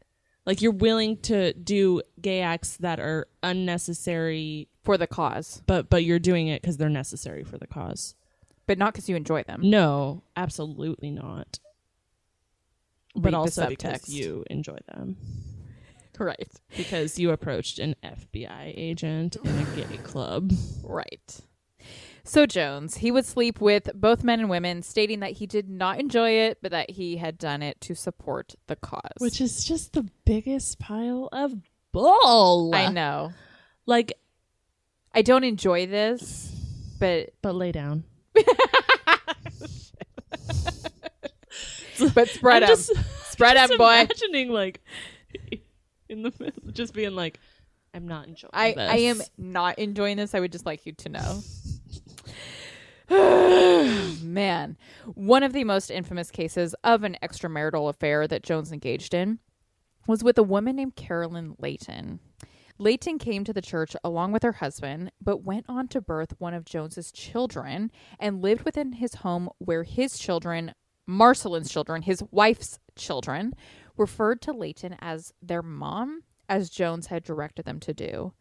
[0.47, 6.05] Like you're willing to do gay acts that are unnecessary, for the cause, but but
[6.05, 8.15] you're doing it because they're necessary for the cause.
[8.67, 9.61] but not because you enjoy them.
[9.63, 11.59] No, absolutely not.
[13.15, 15.17] Read But also because you enjoy them.
[16.21, 20.53] Right, Because you approached an FBI agent in a gay club.
[20.85, 21.41] right.
[22.25, 25.99] So Jones, he would sleep with both men and women, stating that he did not
[25.99, 29.01] enjoy it, but that he had done it to support the cause.
[29.19, 31.55] Which is just the biggest pile of
[31.91, 32.73] bull.
[32.75, 33.33] I know.
[33.87, 34.13] Like,
[35.15, 36.55] I don't enjoy this,
[37.01, 38.05] but but lay down.
[42.15, 44.01] but spread them, spread them, boy.
[44.01, 44.81] Imagining like
[46.25, 47.39] in the middle, just being like,
[47.93, 48.91] I'm not enjoying I, this.
[48.91, 50.35] I am not enjoying this.
[50.35, 51.43] I would just like you to know.
[54.23, 54.77] Man,
[55.15, 59.41] one of the most infamous cases of an extramarital affair that Jones engaged in
[60.07, 62.21] was with a woman named Carolyn Layton.
[62.79, 66.55] Layton came to the church along with her husband, but went on to birth one
[66.55, 70.73] of Jones's children and lived within his home where his children,
[71.07, 73.55] Marceline's children, his wife's children,
[74.01, 78.33] referred to Layton as their mom, as Jones had directed them to do.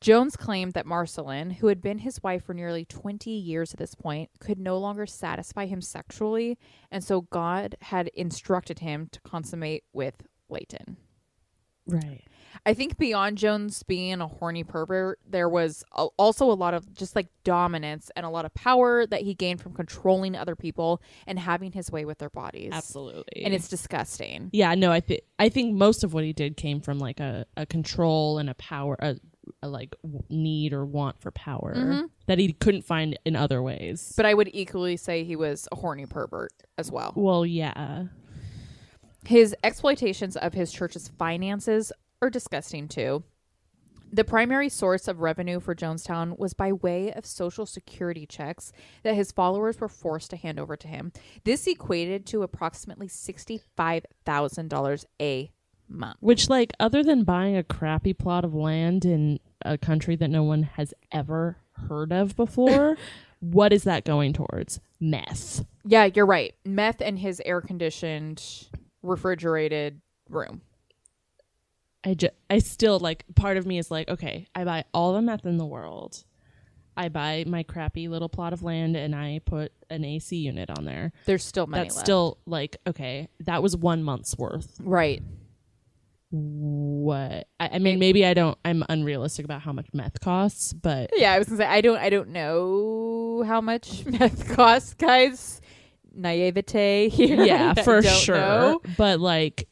[0.00, 3.94] Jones claimed that Marceline, who had been his wife for nearly 20 years at this
[3.94, 6.58] point, could no longer satisfy him sexually,
[6.90, 10.96] and so God had instructed him to consummate with Layton.
[11.86, 12.22] right.
[12.66, 16.92] I think beyond Jones being a horny pervert, there was a- also a lot of
[16.94, 21.02] just like dominance and a lot of power that he gained from controlling other people
[21.26, 22.70] and having his way with their bodies.
[22.72, 23.44] Absolutely.
[23.44, 24.50] And it's disgusting.
[24.52, 27.46] yeah, no, I think I think most of what he did came from like a,
[27.56, 29.16] a control and a power, a,
[29.62, 29.94] a like
[30.28, 32.06] need or want for power mm-hmm.
[32.26, 34.12] that he couldn't find in other ways.
[34.16, 37.12] But I would equally say he was a horny pervert as well.
[37.16, 38.04] well, yeah,
[39.26, 41.92] His exploitations of his church's finances
[42.24, 43.22] are disgusting too.
[44.12, 48.70] The primary source of revenue for Jonestown was by way of social security checks
[49.02, 51.10] that his followers were forced to hand over to him.
[51.44, 55.50] This equated to approximately $65,000 a
[55.88, 56.16] month.
[56.20, 60.42] which like other than buying a crappy plot of land in a country that no
[60.44, 61.56] one has ever
[61.88, 62.96] heard of before,
[63.40, 64.80] what is that going towards?
[65.00, 65.64] Meth.
[65.84, 66.54] Yeah, you're right.
[66.64, 68.68] Meth and his air conditioned,
[69.02, 70.62] refrigerated room.
[72.04, 75.22] I just, I still like part of me is like, okay, I buy all the
[75.22, 76.22] meth in the world.
[76.96, 80.84] I buy my crappy little plot of land and I put an AC unit on
[80.84, 81.12] there.
[81.24, 82.06] There's still money That's left.
[82.06, 84.76] still like, okay, that was one month's worth.
[84.80, 85.22] right.
[86.30, 87.46] What?
[87.60, 91.32] I, I mean, maybe I don't, I'm unrealistic about how much meth costs, but Yeah,
[91.32, 95.60] I was gonna say I don't I don't know how much meth costs, guys.
[96.12, 97.44] Naivete here.
[97.44, 98.36] yeah, for don't sure.
[98.36, 98.80] know.
[98.96, 99.68] But like,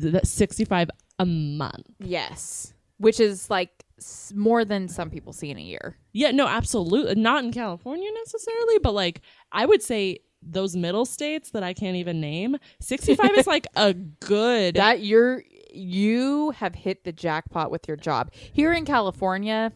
[0.00, 1.86] th- that 65 a month.
[2.00, 5.96] Yes, which is like s- more than some people see in a year.
[6.12, 7.14] Yeah, no, absolutely.
[7.16, 9.20] Not in California necessarily, but like,
[9.52, 13.94] I would say those middle states that I can't even name, 65 is like a
[13.94, 14.74] good.
[14.76, 19.72] That you're you have hit the jackpot with your job here in California.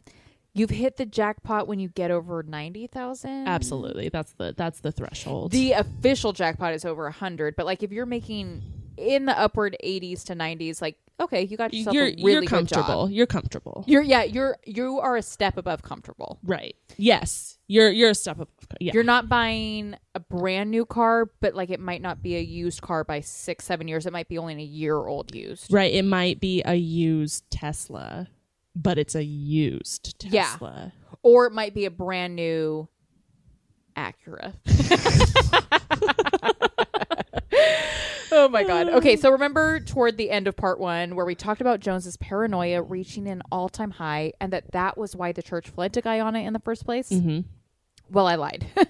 [0.55, 3.47] You've hit the jackpot when you get over ninety thousand.
[3.49, 4.09] absolutely.
[4.09, 5.53] That's the that's the threshold.
[5.53, 8.63] The official jackpot is over a hundred, but like if you're making
[8.97, 12.41] in the upward eighties to nineties, like okay, you got yourself you're a really you're
[12.43, 13.07] good comfortable.
[13.07, 13.11] job.
[13.11, 13.85] You're comfortable.
[13.87, 16.39] You're yeah, you're you are a step above comfortable.
[16.43, 16.75] right.
[16.97, 17.59] Yes.
[17.67, 18.49] You're you're a step above.
[18.81, 18.93] Yeah.
[18.95, 22.81] You're not buying a brand new car, but like it might not be a used
[22.81, 24.07] car by six, seven years.
[24.07, 25.73] It might be only a year old used.
[25.73, 25.93] right.
[25.93, 28.29] It might be a used Tesla,
[28.75, 30.35] but it's a used Tesla.
[30.35, 30.51] Yeah.
[30.53, 30.93] Tesla.
[31.23, 32.89] Or it might be a brand new
[33.97, 34.55] Acura.
[38.39, 38.89] oh my god.
[38.99, 42.83] Okay, so remember toward the end of part 1 where we talked about Jones's paranoia
[42.83, 46.53] reaching an all-time high and that that was why the church fled to Guyana in
[46.53, 47.11] the first place?
[47.11, 47.41] Mm-hmm.
[48.11, 48.67] Well, I lied.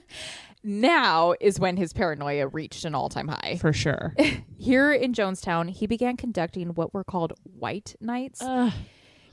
[0.63, 3.59] now is when his paranoia reached an all-time high.
[3.61, 4.15] For sure.
[4.59, 8.73] Here in Jonestown, he began conducting what were called white nights, Ugh.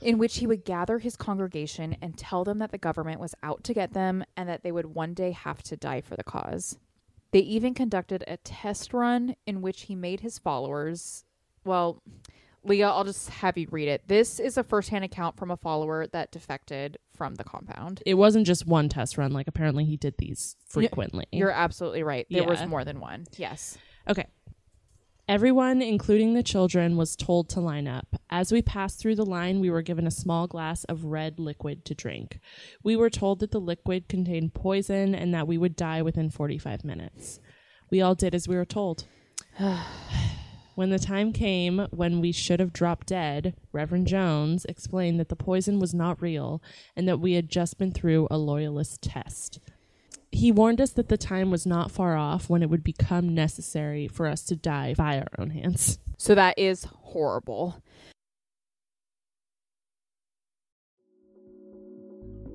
[0.00, 3.64] in which he would gather his congregation and tell them that the government was out
[3.64, 6.78] to get them and that they would one day have to die for the cause.
[7.32, 11.24] They even conducted a test run in which he made his followers.
[11.64, 12.02] Well,
[12.64, 14.02] Leah, I'll just have you read it.
[14.08, 18.02] This is a firsthand account from a follower that defected from the compound.
[18.04, 19.32] it wasn't just one test run.
[19.32, 21.26] Like apparently he did these frequently.
[21.32, 22.26] You're absolutely right.
[22.30, 23.26] There was more than one.
[23.36, 23.78] Yes.
[24.08, 24.26] Okay.
[25.28, 28.14] Everyone, including the children, was told to line up.
[28.30, 31.84] As we passed through the line, we were given a small glass of red liquid
[31.86, 32.38] to drink.
[32.84, 36.84] We were told that the liquid contained poison and that we would die within 45
[36.84, 37.40] minutes.
[37.90, 39.06] We all did as we were told.
[40.76, 45.34] when the time came when we should have dropped dead, Reverend Jones explained that the
[45.34, 46.62] poison was not real
[46.94, 49.58] and that we had just been through a loyalist test.
[50.32, 54.08] He warned us that the time was not far off when it would become necessary
[54.08, 55.98] for us to die by our own hands.
[56.18, 57.82] So that is horrible.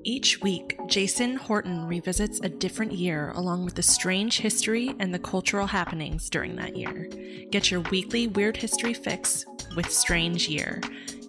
[0.04, 5.18] Each week, Jason Horton revisits a different year along with the strange history and the
[5.20, 7.08] cultural happenings during that year.
[7.52, 10.80] Get your weekly Weird History fix with Strange Year.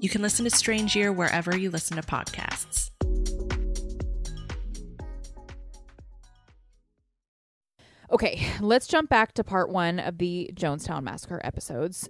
[0.02, 2.90] You can listen to Strange Year wherever you listen to podcasts.
[8.14, 12.08] Okay, let's jump back to part one of the Jonestown Massacre episodes.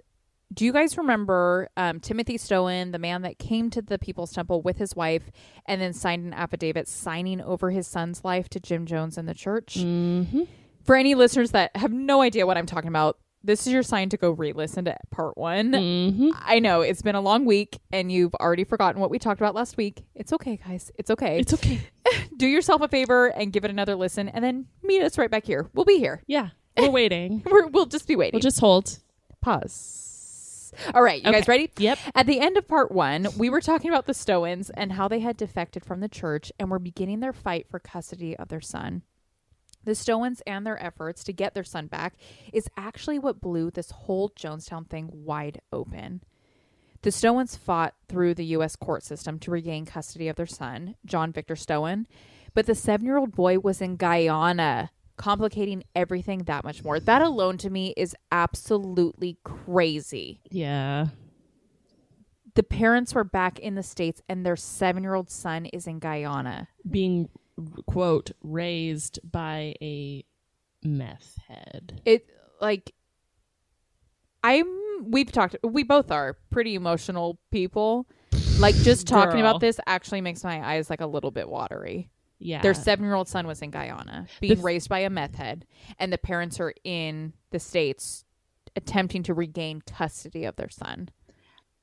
[0.52, 4.62] Do you guys remember um, Timothy Stoen, the man that came to the People's Temple
[4.62, 5.32] with his wife
[5.66, 9.34] and then signed an affidavit signing over his son's life to Jim Jones and the
[9.34, 9.78] church?
[9.78, 10.42] Mm-hmm.
[10.84, 14.08] For any listeners that have no idea what I'm talking about, this is your sign
[14.08, 15.72] to go re listen to part one.
[15.72, 16.30] Mm-hmm.
[16.34, 19.54] I know it's been a long week and you've already forgotten what we talked about
[19.54, 20.04] last week.
[20.14, 20.90] It's okay, guys.
[20.98, 21.38] It's okay.
[21.38, 21.80] It's okay.
[22.36, 25.44] Do yourself a favor and give it another listen and then meet us right back
[25.44, 25.68] here.
[25.74, 26.22] We'll be here.
[26.26, 27.42] Yeah, we're waiting.
[27.48, 28.36] We're, we'll just be waiting.
[28.36, 28.98] We'll just hold.
[29.40, 30.72] pause.
[30.92, 31.70] All right, you guys ready?
[31.78, 31.98] Yep.
[32.16, 35.20] At the end of part one, we were talking about the Stoens and how they
[35.20, 39.02] had defected from the church and were beginning their fight for custody of their son.
[39.84, 42.14] The Stoens and their efforts to get their son back
[42.52, 46.22] is actually what blew this whole Jonestown thing wide open.
[47.02, 48.76] The Stoens fought through the U.S.
[48.76, 52.06] court system to regain custody of their son, John Victor Stoen,
[52.54, 56.98] but the seven year old boy was in Guyana, complicating everything that much more.
[56.98, 60.40] That alone to me is absolutely crazy.
[60.50, 61.08] Yeah.
[62.54, 65.98] The parents were back in the States and their seven year old son is in
[65.98, 66.68] Guyana.
[66.88, 67.28] Being,
[67.86, 70.24] quote, raised by a
[70.82, 72.00] meth head.
[72.04, 72.26] It,
[72.60, 72.92] like,
[74.42, 74.66] I'm,
[75.10, 78.06] we've talked, we both are pretty emotional people.
[78.58, 79.50] Like, just talking Girl.
[79.50, 82.10] about this actually makes my eyes like a little bit watery.
[82.38, 82.60] Yeah.
[82.60, 85.66] Their seven year old son was in Guyana, being f- raised by a meth head,
[85.98, 88.24] and the parents are in the States
[88.76, 91.08] attempting to regain custody of their son.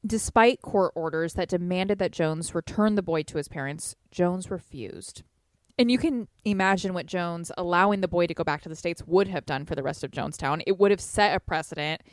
[0.06, 5.24] Despite court orders that demanded that Jones return the boy to his parents, Jones refused.
[5.82, 9.02] And you can imagine what Jones allowing the boy to go back to the States
[9.08, 10.62] would have done for the rest of Jonestown.
[10.68, 12.04] It would have set a precedent,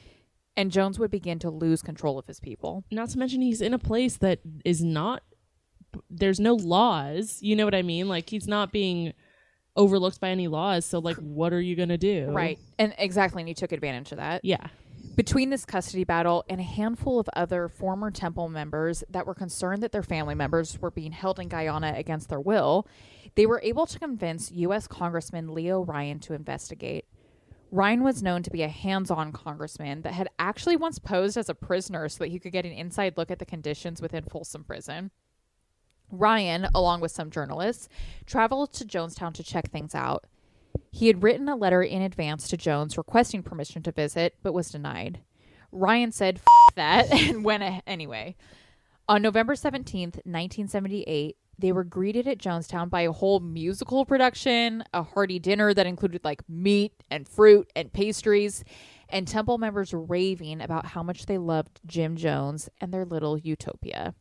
[0.57, 2.85] and Jones would begin to lose control of his people.
[2.90, 5.22] Not to mention he's in a place that is not
[6.09, 7.42] there's no laws.
[7.42, 8.09] You know what I mean?
[8.09, 9.12] Like he's not being
[9.76, 10.87] overlooked by any laws.
[10.87, 12.31] So like what are you going to do?
[12.31, 12.59] Right.
[12.78, 13.42] And exactly.
[13.42, 14.46] And he took advantage of that.
[14.46, 14.68] Yeah.
[15.18, 19.83] Between this custody battle and a handful of other former temple members that were concerned
[19.83, 22.87] that their family members were being held in Guyana against their will,
[23.35, 24.87] they were able to convince U.S.
[24.87, 27.04] Congressman Leo Ryan to investigate.
[27.72, 31.48] Ryan was known to be a hands on congressman that had actually once posed as
[31.48, 34.62] a prisoner so that he could get an inside look at the conditions within Folsom
[34.62, 35.11] Prison.
[36.12, 37.88] Ryan, along with some journalists,
[38.24, 40.28] traveled to Jonestown to check things out.
[40.90, 44.70] He had written a letter in advance to Jones requesting permission to visit, but was
[44.70, 45.20] denied.
[45.70, 48.37] Ryan said, F that, and went a- anyway.
[49.09, 55.03] On November 17th, 1978, they were greeted at Jonestown by a whole musical production, a
[55.03, 58.64] hearty dinner that included like meat and fruit and pastries,
[59.09, 64.14] and Temple members raving about how much they loved Jim Jones and their little utopia.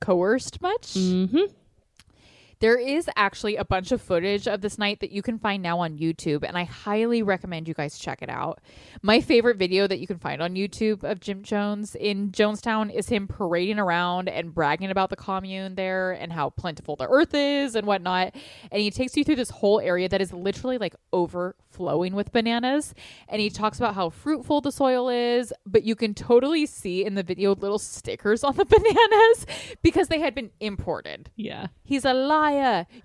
[0.00, 0.94] Coerced much?
[0.94, 1.52] Mm-hmm.
[2.60, 5.78] There is actually a bunch of footage of this night that you can find now
[5.78, 8.60] on YouTube, and I highly recommend you guys check it out.
[9.00, 13.08] My favorite video that you can find on YouTube of Jim Jones in Jonestown is
[13.08, 17.74] him parading around and bragging about the commune there and how plentiful the earth is
[17.74, 18.34] and whatnot.
[18.70, 22.94] And he takes you through this whole area that is literally like overflowing with bananas.
[23.30, 27.14] And he talks about how fruitful the soil is, but you can totally see in
[27.14, 29.46] the video little stickers on the bananas
[29.80, 31.30] because they had been imported.
[31.36, 31.68] Yeah.
[31.84, 32.49] He's a liar.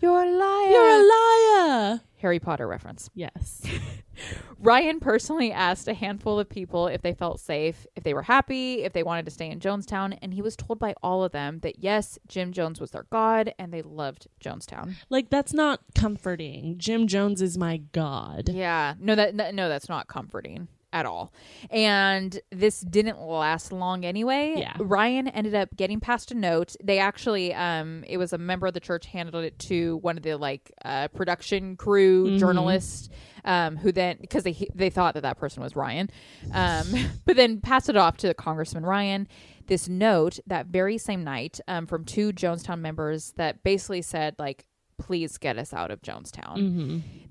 [0.01, 0.69] You're a liar.
[0.69, 2.01] You're a liar.
[2.19, 3.09] Harry Potter reference.
[3.13, 3.61] Yes.
[4.59, 8.83] Ryan personally asked a handful of people if they felt safe, if they were happy,
[8.83, 11.59] if they wanted to stay in Jonestown, and he was told by all of them
[11.59, 14.95] that yes, Jim Jones was their god and they loved Jonestown.
[15.09, 16.75] like that's not comforting.
[16.77, 18.49] Jim Jones is my god.
[18.49, 21.33] Yeah, no that no that's not comforting at all.
[21.69, 24.53] And this didn't last long anyway.
[24.55, 24.73] Yeah.
[24.79, 26.75] Ryan ended up getting past a note.
[26.81, 30.23] They actually um it was a member of the church handled it to one of
[30.23, 33.09] the like uh production crew journalists
[33.43, 36.09] um who then because they they thought that that person was Ryan.
[36.53, 36.87] Um
[37.25, 39.27] but then passed it off to the Congressman Ryan
[39.67, 44.65] this note that very same night um, from two Jonestown members that basically said like
[44.97, 46.57] please get us out of Jonestown.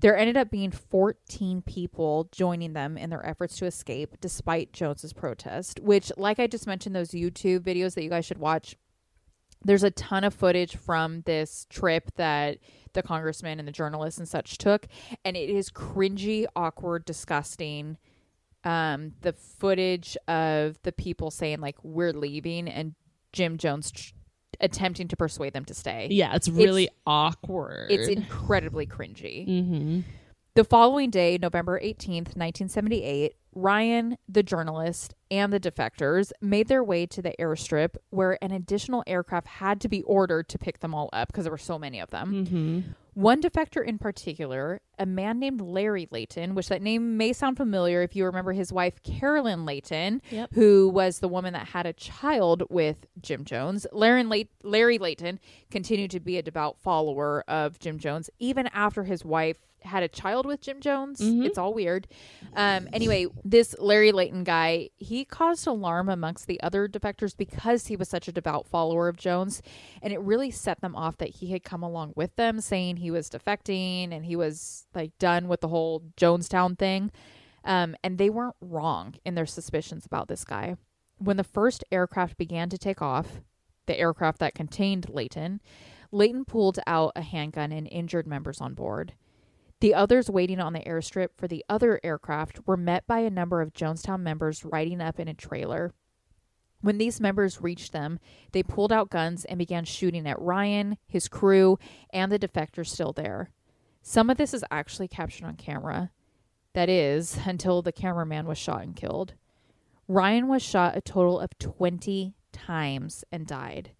[0.01, 5.13] There ended up being 14 people joining them in their efforts to escape despite Jones's
[5.13, 8.75] protest, which like I just mentioned those YouTube videos that you guys should watch
[9.63, 12.59] there's a ton of footage from this trip that
[12.93, 14.87] the congressman and the journalists and such took
[15.25, 17.97] and it is cringy awkward disgusting
[18.63, 22.93] um the footage of the people saying like we're leaving and
[23.33, 24.13] jim jones
[24.59, 27.91] attempting to persuade them to stay Yeah, it's really awkward.
[27.91, 29.99] it's incredibly cringy mm-hmm.
[30.55, 37.05] the following day, November 18th, 1978, Ryan, the journalist, and the defectors made their way
[37.07, 41.09] to the airstrip where an additional aircraft had to be ordered to pick them all
[41.13, 42.45] up because there were so many of them.
[42.45, 42.91] Mm-hmm.
[43.13, 48.01] One defector in particular, a man named Larry Layton, which that name may sound familiar
[48.01, 50.49] if you remember his wife, Carolyn Layton, Yep.
[50.53, 53.87] who was the woman that had a child with Jim Jones.
[53.93, 55.39] Larry, Lay- Larry Layton
[55.71, 60.07] continued to be a devout follower of Jim Jones even after his wife had a
[60.07, 61.19] child with Jim Jones.
[61.45, 62.07] It's all weird.
[62.55, 67.95] Um, anyway, this Larry Layton guy, he caused alarm amongst the other defectors because he
[67.95, 69.61] was such a devout follower of Jones.
[70.01, 73.11] And it really set them off that he had come along with them saying he
[73.11, 77.11] was defecting and he was like done with the whole Jonestown thing.
[77.63, 80.75] Um, and they weren't wrong in their suspicions about this guy.
[81.17, 83.41] When the first aircraft began to take off,
[83.85, 85.61] the aircraft that contained Layton,
[86.11, 89.13] Layton pulled out a handgun and injured members on board.
[89.81, 93.61] The others waiting on the airstrip for the other aircraft were met by a number
[93.61, 95.93] of Jonestown members riding up in a trailer.
[96.81, 98.19] When these members reached them,
[98.51, 101.77] they pulled out guns and began shooting at Ryan, his crew,
[102.11, 103.49] and the defectors still there.
[104.01, 106.11] Some of this is actually captured on camera.
[106.73, 109.33] That is, until the cameraman was shot and killed.
[110.07, 113.91] Ryan was shot a total of 20 times and died.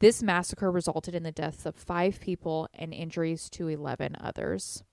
[0.00, 4.84] This massacre resulted in the deaths of five people and injuries to 11 others.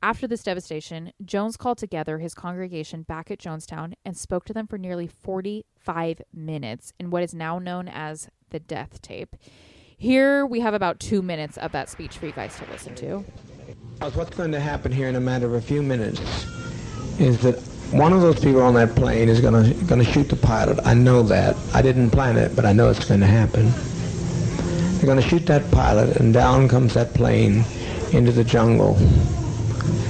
[0.00, 4.68] After this devastation, Jones called together his congregation back at Jonestown and spoke to them
[4.68, 9.34] for nearly 45 minutes in what is now known as the death tape.
[9.96, 13.24] Here we have about two minutes of that speech for you guys to listen to.
[14.14, 16.20] What's going to happen here in a matter of a few minutes
[17.18, 17.58] is that
[17.90, 20.78] one of those people on that plane is going to shoot the pilot.
[20.84, 21.56] I know that.
[21.74, 23.72] I didn't plan it, but I know it's going to happen.
[24.98, 27.64] They're going to shoot that pilot, and down comes that plane
[28.12, 28.96] into the jungle.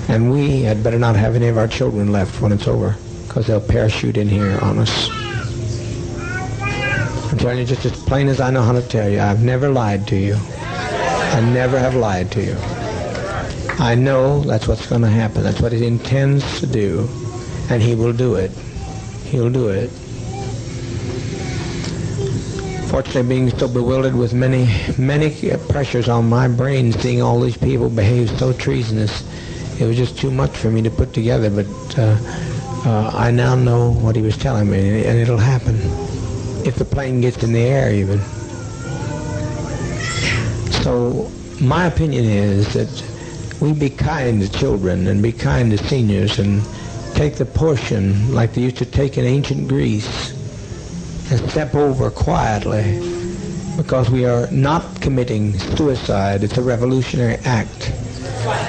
[0.09, 3.47] And we had better not have any of our children left when it's over, because
[3.47, 5.09] they'll parachute in here on us.
[7.31, 9.21] I'm telling you just as plain as I know how to tell you.
[9.21, 10.37] I've never lied to you.
[10.51, 12.57] I never have lied to you.
[13.79, 15.43] I know that's what's going to happen.
[15.43, 17.09] That's what he intends to do,
[17.71, 18.51] and he will do it.
[19.25, 19.91] He'll do it.
[22.89, 25.31] Fortunately, being so bewildered with many, many
[25.69, 29.23] pressures on my brain, seeing all these people behave so treasonous,
[29.81, 31.51] it was just too much for me to put together.
[31.51, 32.17] But uh,
[32.85, 35.77] uh, I now know what he was telling me, and it'll happen
[36.67, 38.19] if the plane gets in the air, even.
[40.83, 41.31] So
[41.61, 43.05] my opinion is that
[43.61, 46.63] we be kind to children and be kind to seniors and
[47.15, 50.31] take the portion like they used to take in ancient Greece
[51.31, 53.01] and step over quietly
[53.77, 56.43] because we are not committing suicide.
[56.43, 57.93] It's a revolutionary act.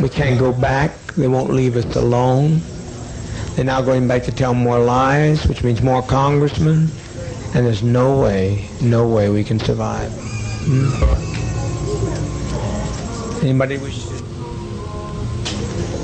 [0.02, 0.92] We can't go back.
[1.16, 2.62] They won't leave us alone.
[3.56, 6.90] They're now going back to tell more lies, which means more congressmen,
[7.54, 10.12] and there's no way, no way we can survive.
[10.64, 10.90] Hmm?
[13.44, 14.16] Anybody wish to?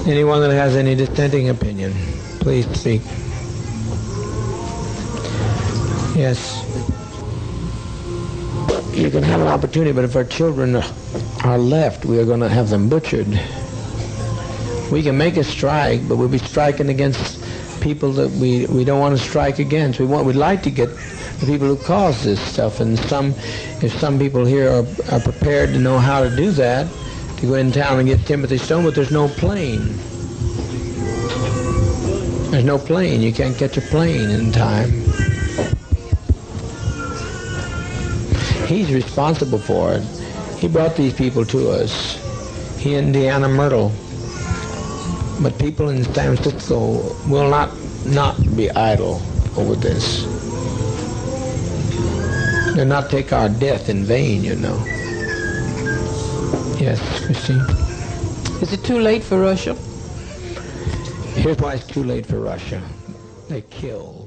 [0.10, 1.94] Anyone that has any dissenting opinion,
[2.40, 3.02] please speak.
[6.16, 6.55] Yes.
[8.96, 10.78] You can have an opportunity, but if our children
[11.44, 13.28] are left, we are going to have them butchered.
[14.90, 17.44] We can make a strike, but we'll be striking against
[17.82, 20.00] people that we, we don't want to strike against.
[20.00, 20.88] We want we'd like to get
[21.40, 23.34] the people who cause this stuff, and some
[23.84, 26.88] if some people here are, are prepared to know how to do that,
[27.40, 29.98] to go in town and get Timothy Stoen, but there's no plane.
[32.52, 33.22] There's no plane.
[33.22, 35.25] You can't catch a plane in time.
[38.76, 40.04] He's responsible for it.
[40.60, 42.20] He brought these people to us.
[42.78, 43.90] He and Deanna Mertle.
[45.42, 47.72] But people in San Francisco will not
[48.06, 49.22] not be idle
[49.56, 50.26] over this.
[52.76, 54.76] They'll not take our death in vain, you know.
[56.78, 57.62] Yes, Christine.
[58.62, 59.76] Is it too late for Russia?
[61.40, 62.82] Here's why it's too late for Russia.
[63.48, 64.25] They killed.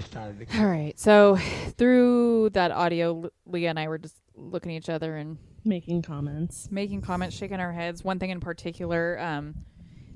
[0.00, 0.58] They started to.
[0.58, 0.98] All right.
[0.98, 1.36] So
[1.76, 6.68] through that audio, Leah and I were just looking at each other and Making comments.
[6.70, 8.02] making comments, shaking our heads.
[8.02, 9.54] One thing in particular um,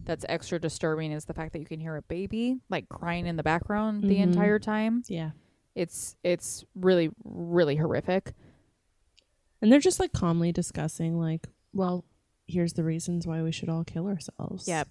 [0.06, 3.36] that's extra disturbing is the fact that you can hear a baby like crying in
[3.36, 4.22] the background the Mhm.
[4.22, 5.02] entire time.
[5.06, 5.30] Yeah.
[5.74, 8.32] It's it's really really horrific.
[9.60, 12.04] And they're just like calmly discussing, like, well,
[12.46, 14.68] here's the reasons why we should all kill ourselves.
[14.68, 14.88] Yep.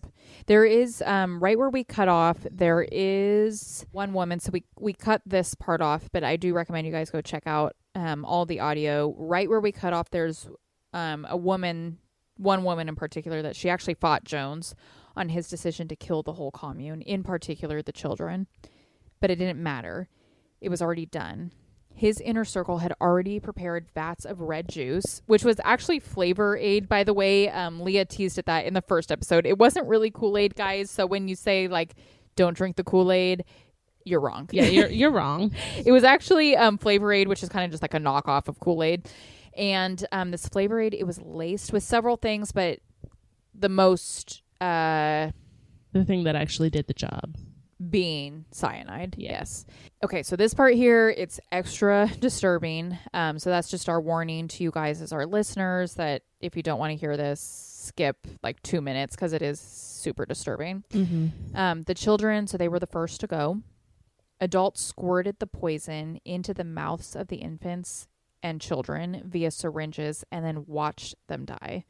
[0.48, 4.40] There is um right where we cut off, there is one woman.
[4.40, 7.44] So we we cut this part off, but I do recommend you guys go check
[7.46, 9.14] out um all the audio.
[9.18, 10.48] Right where we cut off, there's
[10.94, 12.00] um a woman
[12.38, 14.74] one woman in particular that she actually fought Jones
[15.16, 18.48] on his decision to kill the whole commune, in particular the children.
[19.20, 20.10] But it didn't matter.
[20.60, 21.52] It was already done.
[21.96, 26.90] His inner circle had already prepared vats of red juice, which was actually flavor aid,
[26.90, 27.50] by the way.
[27.50, 29.46] Um, Leah teased at that in the first episode.
[29.46, 30.90] It wasn't really Kool Aid, guys.
[30.90, 31.94] So when you say, like,
[32.36, 33.46] don't drink the Kool Aid,
[34.06, 34.50] you're wrong.
[34.52, 35.52] Yeah, you're you're wrong.
[35.86, 38.60] it was actually um, Flavor Aid, which is kind of just like a knockoff of
[38.60, 39.08] Kool Aid.
[39.56, 42.80] And um, this Flavor Aid, it was laced with several things, but
[43.54, 45.30] the most uh,
[45.92, 47.36] The thing that actually did the job.
[47.90, 49.16] Being cyanide.
[49.18, 49.32] Yeah.
[49.32, 49.66] Yes.
[50.04, 52.98] Okay, so this part here, it's extra disturbing.
[53.14, 56.64] Um, so that's just our warning to you guys as our listeners that if you
[56.64, 60.84] don't want to hear this, skip like two minutes because it is super disturbing.
[60.92, 61.56] Mm-hmm.
[61.56, 63.62] Um, the children, so they were the first to go.
[64.40, 68.08] Adults squirted the poison into the mouths of the infants
[68.42, 71.86] and children via syringes and then watched them die.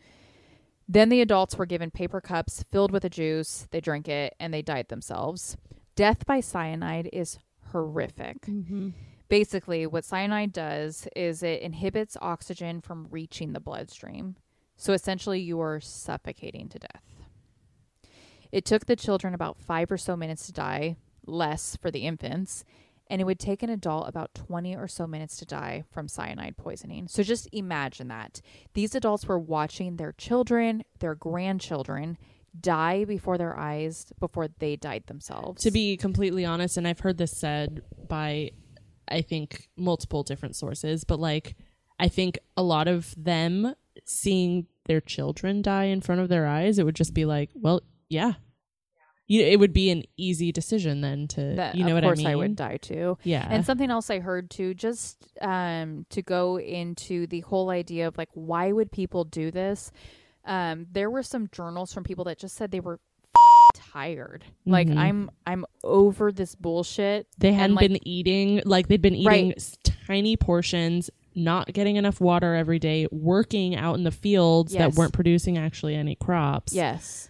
[0.88, 3.68] Then the adults were given paper cups filled with the juice.
[3.72, 5.58] They drank it and they died themselves.
[5.96, 7.40] Death by cyanide is
[7.72, 8.42] horrific.
[8.42, 8.90] Mm-hmm.
[9.30, 14.36] Basically, what cyanide does is it inhibits oxygen from reaching the bloodstream.
[14.76, 17.04] So essentially, you are suffocating to death.
[18.52, 22.64] It took the children about five or so minutes to die, less for the infants,
[23.08, 26.58] and it would take an adult about 20 or so minutes to die from cyanide
[26.58, 27.08] poisoning.
[27.08, 28.42] So just imagine that.
[28.74, 32.18] These adults were watching their children, their grandchildren,
[32.60, 35.64] die before their eyes before they died themselves.
[35.64, 38.52] To be completely honest, and I've heard this said by,
[39.08, 41.56] I think, multiple different sources, but like,
[42.00, 43.74] I think a lot of them
[44.06, 47.82] seeing their children die in front of their eyes, it would just be like, well,
[48.10, 48.34] yeah.
[49.26, 52.28] You, it would be an easy decision then to, that, you know what I mean?
[52.28, 53.18] I would die too.
[53.24, 53.48] Yeah.
[53.50, 58.18] And something else I heard too, just um, to go into the whole idea of
[58.18, 59.94] like, why would people do this?
[60.46, 63.00] Um, there were some journals from people that just said they were
[63.74, 64.44] tired.
[64.66, 64.98] Like, Mhm.
[64.98, 67.28] I'm I'm over this bullshit.
[67.38, 69.78] they hadn't like- been eating like they'd been eating Right.
[70.08, 74.80] tiny portions not getting enough water every day working out in the fields Yes.
[74.94, 77.30] that weren't producing actually any crops Yes,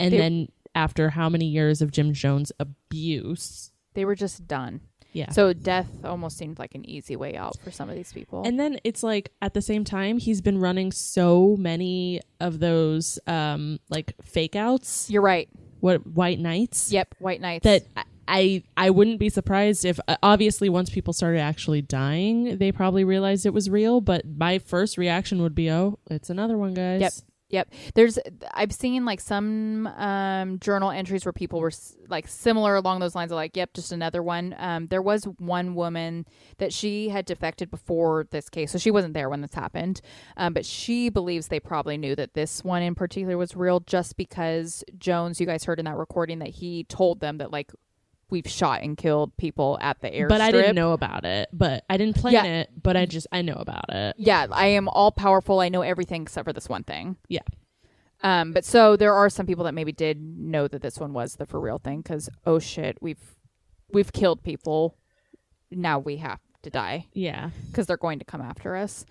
[0.00, 4.80] and They- then after how many years of jim jones abuse they were just done.
[5.12, 8.42] Yeah So death almost seemed like an easy way out for some of these people.
[8.44, 13.18] and then it's like at the same time he's been running so many of those
[13.26, 15.48] um like fake outs You're right.
[15.80, 17.64] what white knights Yep, White Knights.
[17.64, 17.82] that
[18.28, 23.02] I I wouldn't be surprised if uh, obviously once people started actually dying, they probably
[23.04, 24.00] realized it was real.
[24.00, 27.00] But my first reaction would be, oh, it's another one, guys.
[27.00, 27.12] Yep.
[27.52, 27.72] Yep.
[27.94, 28.18] There's
[28.54, 33.14] I've seen like some um journal entries where people were s- like similar along those
[33.14, 34.56] lines of like, yep, just another one.
[34.58, 36.26] Um there was one woman
[36.58, 38.72] that she had defected before this case.
[38.72, 40.00] So she wasn't there when this happened.
[40.38, 44.16] Um but she believes they probably knew that this one in particular was real just
[44.16, 47.70] because Jones, you guys heard in that recording that he told them that like
[48.32, 50.28] we've shot and killed people at the airstrip.
[50.30, 51.48] But I didn't know about it.
[51.52, 52.44] But I didn't plan Yeah.
[52.44, 52.70] it.
[52.82, 54.16] But I just I know about it.
[54.18, 55.60] Yeah, I am all powerful.
[55.60, 57.16] I know everything except for this one thing.
[57.28, 57.42] Yeah.
[58.24, 61.36] Um, but so there are some people that maybe did know that this one was
[61.36, 63.36] the for real thing because oh shit, we've
[63.92, 64.96] we've killed people.
[65.70, 67.50] Now we have to die Yeah.
[67.70, 69.04] because they're going to come after us.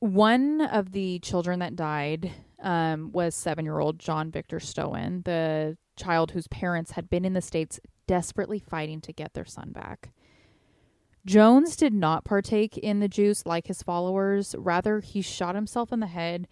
[0.00, 2.30] One of the children that died
[2.62, 7.32] um, was seven year old John Victor Stoen, the child whose parents had been in
[7.34, 10.10] the States desperately fighting to get their son back.
[11.26, 14.54] Jones did not partake in the juice like his followers.
[14.58, 16.46] Rather, he shot himself in the head,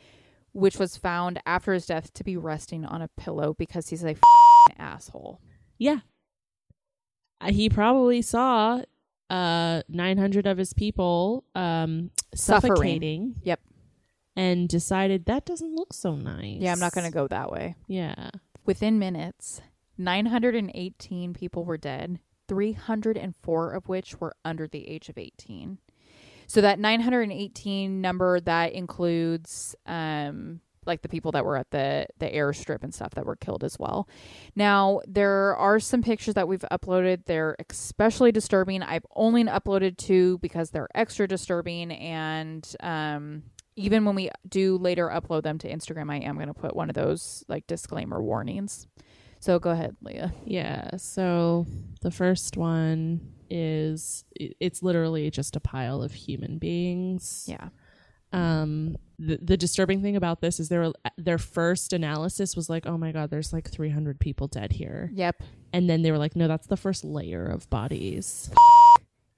[0.53, 4.11] which was found after his death to be resting on a pillow because he's a
[4.13, 5.41] f***ing asshole.
[5.79, 5.99] Yeah.
[7.41, 8.83] Uh, He probably saw
[9.31, 12.71] uh 900 of his people um Suffering.
[12.77, 13.61] suffocating Yep.
[14.37, 16.59] and decided that doesn't look so nice.
[16.61, 17.75] Yeah, I'm not going to go that way.
[17.87, 18.31] Yeah.
[18.67, 19.61] Within minutes,
[19.99, 25.79] 918 people were dead, 304 of which were under the age of 18.
[26.47, 32.27] So that 918 number that includes um like the people that were at the the
[32.27, 34.09] airstrip and stuff that were killed as well.
[34.57, 37.25] Now, there are some pictures that we've uploaded.
[37.27, 38.83] They're especially disturbing.
[38.83, 45.09] I've only uploaded two because they're extra disturbing and um even when we do later
[45.09, 48.87] upload them to Instagram, I am going to put one of those like disclaimer warnings.
[49.43, 50.33] So go ahead, Leah.
[50.45, 50.97] Yeah.
[50.99, 51.67] So
[52.01, 57.47] the first one is it's literally just a pile of human beings.
[57.49, 57.71] Yeah.
[58.33, 62.97] Um the, the disturbing thing about this is their their first analysis was like, "Oh
[62.97, 65.43] my god, there's like 300 people dead here." Yep.
[65.73, 68.49] And then they were like, "No, that's the first layer of bodies."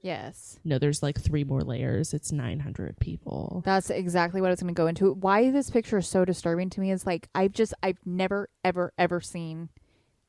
[0.03, 0.61] Yes.
[0.65, 2.13] No, there's like three more layers.
[2.13, 3.63] It's 900 people.
[3.65, 5.11] That's exactly what I was going to go into.
[5.15, 8.93] Why this picture is so disturbing to me is like I've just I've never ever
[8.99, 9.71] ever seen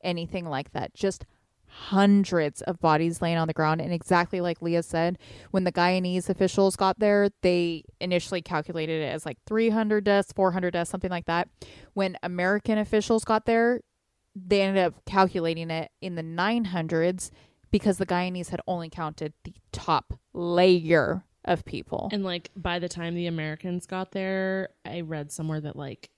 [0.02, 0.94] anything like that.
[0.94, 1.24] Just
[1.68, 5.18] hundreds of bodies laying on the ground and exactly like Leah said,
[5.50, 10.70] when the Guyanese officials got there, they initially calculated it as like 300 deaths, 400
[10.70, 11.48] deaths, something like that.
[11.94, 13.80] When American officials got there,
[14.34, 17.30] they ended up calculating it in the 900s
[17.70, 22.08] because the Guyanese had only counted the top layer of people.
[22.12, 26.10] And like by the time the Americans got there, I read somewhere that like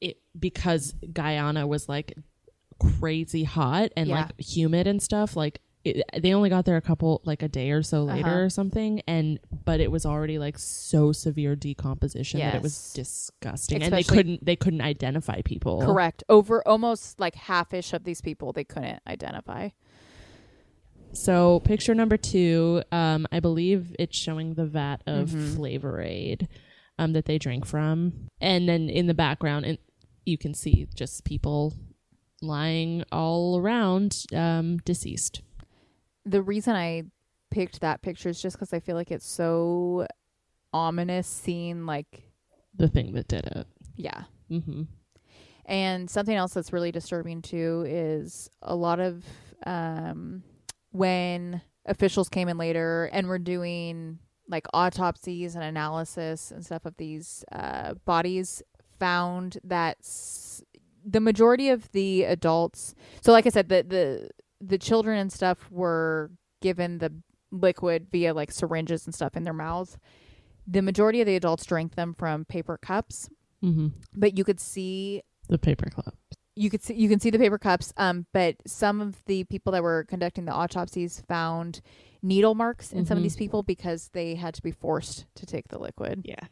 [0.00, 2.14] it because Guyana was like
[2.80, 4.22] crazy hot and Yeah.
[4.22, 7.70] like humid and stuff, like it, they only got there a couple like a day
[7.70, 8.38] or so later Uh-huh.
[8.40, 12.92] or something and but it was already like so severe decomposition that it was Yes.
[13.06, 16.22] disgusting and they Especially- couldn't they couldn't identify people Correct.
[16.28, 19.70] Over almost like half ish of these people they couldn't identify.
[21.12, 25.56] So picture number two, um, I believe it's showing the vat of Mhm.
[25.56, 26.46] Flavor Aid
[26.98, 29.78] um, that they drink from, and then in the background, and
[30.26, 31.72] you can see just people
[32.42, 35.42] lying all around, um, deceased.
[36.24, 37.04] The reason I
[37.50, 40.06] picked that picture is just because I feel like it's so
[40.72, 42.22] ominous seeing like
[42.74, 43.66] The thing that did it.
[43.96, 44.24] yeah.
[44.48, 44.82] hmm
[45.66, 49.24] And something else that's really disturbing too is a lot of
[49.66, 50.42] um,
[50.92, 54.18] when officials came in later and were doing
[54.48, 58.62] like autopsies and analysis and stuff of these uh, bodies,
[58.98, 60.62] found that s-
[61.04, 62.94] the majority of the adults.
[63.22, 64.30] So, like I said, the the
[64.60, 66.30] the children and stuff were
[66.60, 67.12] given the
[67.50, 69.98] liquid via like syringes and stuff in their mouths.
[70.66, 73.28] The majority of the adults drank them from paper cups,
[73.62, 76.12] hmm but you could see The paperclip.
[76.54, 79.72] you could see you can see the paper cups um but some of the people
[79.72, 81.80] that were conducting the autopsies found
[82.22, 83.24] needle marks in some of Mhm.
[83.24, 86.46] these people because they had to be forced to take the liquid Yeah.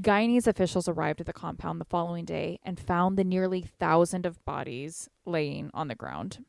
[0.00, 4.44] Guyanese officials arrived at the compound the following day and found the nearly thousand of
[4.44, 6.44] bodies laying on the ground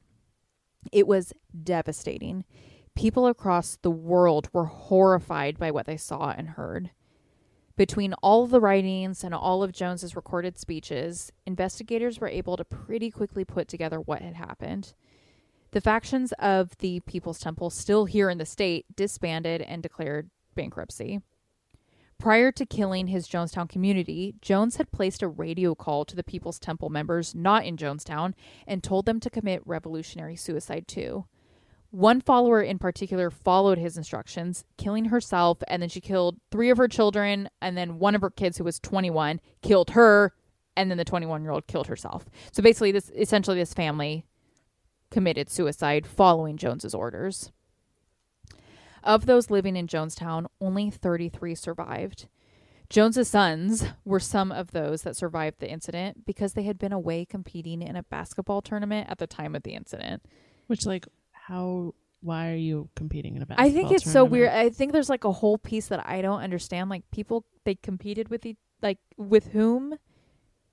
[0.92, 1.34] it was
[1.64, 2.46] devastating
[2.96, 6.92] people across the world were horrified by what they saw and heard
[7.80, 12.66] between all of the writings and all of Jones's recorded speeches, investigators were able to
[12.66, 14.94] pretty quickly put together what had happened.
[15.72, 21.22] The factions of the People's Temple, still here in the state, disbanded and declared bankruptcy.
[22.20, 26.60] Prior to killing his Jonestown community, Jones had placed a radio call to the People's
[26.60, 28.34] Temple members not in Jonestown
[28.68, 31.26] and told them to commit revolutionary suicide too.
[31.92, 36.78] One follower in particular followed his instructions, killing herself, and then she killed three of
[36.78, 40.34] her children, and then one of her kids, who was 21, killed her,
[40.76, 42.26] and then the 21 year old killed herself.
[42.52, 44.26] So basically, this essentially this family
[45.10, 47.54] committed suicide following Jones's orders.
[49.04, 52.28] Of those living in Jonestown, only 33 survived.
[52.90, 57.24] Jones's sons were some of those that survived the incident because they had been away
[57.24, 60.24] competing in a basketball tournament at the time of the incident.
[60.68, 61.94] Which, like, how?
[62.22, 63.86] Why are you competing in a basketball tournament?
[63.86, 64.50] I think it's so weird.
[64.50, 66.90] I think there's like a whole piece that I don't understand.
[66.90, 69.96] Like people, they competed with each, like with whom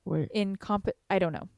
[0.05, 0.89] Where- in comp.
[1.11, 1.49] I don't know.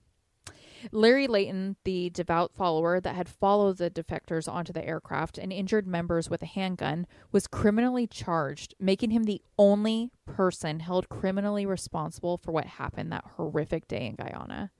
[0.92, 5.86] Larry Layton, the devout follower that had followed the defectors onto the aircraft and injured
[5.86, 12.36] members with a handgun, was criminally charged, making him the only person held criminally responsible
[12.36, 14.70] for what happened that horrific day in Guyana.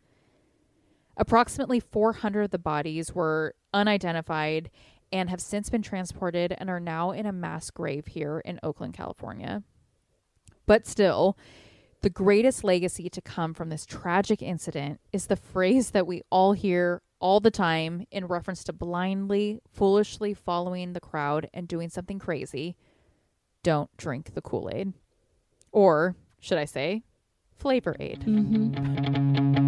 [1.17, 4.71] Approximately 400 of the bodies were unidentified
[5.13, 8.95] and have since been transported and are now in a mass grave here in Oakland,
[8.95, 9.63] California.
[10.67, 11.37] But still,
[12.01, 16.53] the greatest legacy to come from this tragic incident is the phrase that we all
[16.53, 22.19] hear all the time in reference to blindly, foolishly following the crowd and doing something
[22.19, 22.77] crazy.
[23.65, 24.93] Don't drink the Kool Aid.
[25.73, 27.03] Or, should I say,
[27.57, 28.25] Flavor Aid.
[28.29, 29.68] All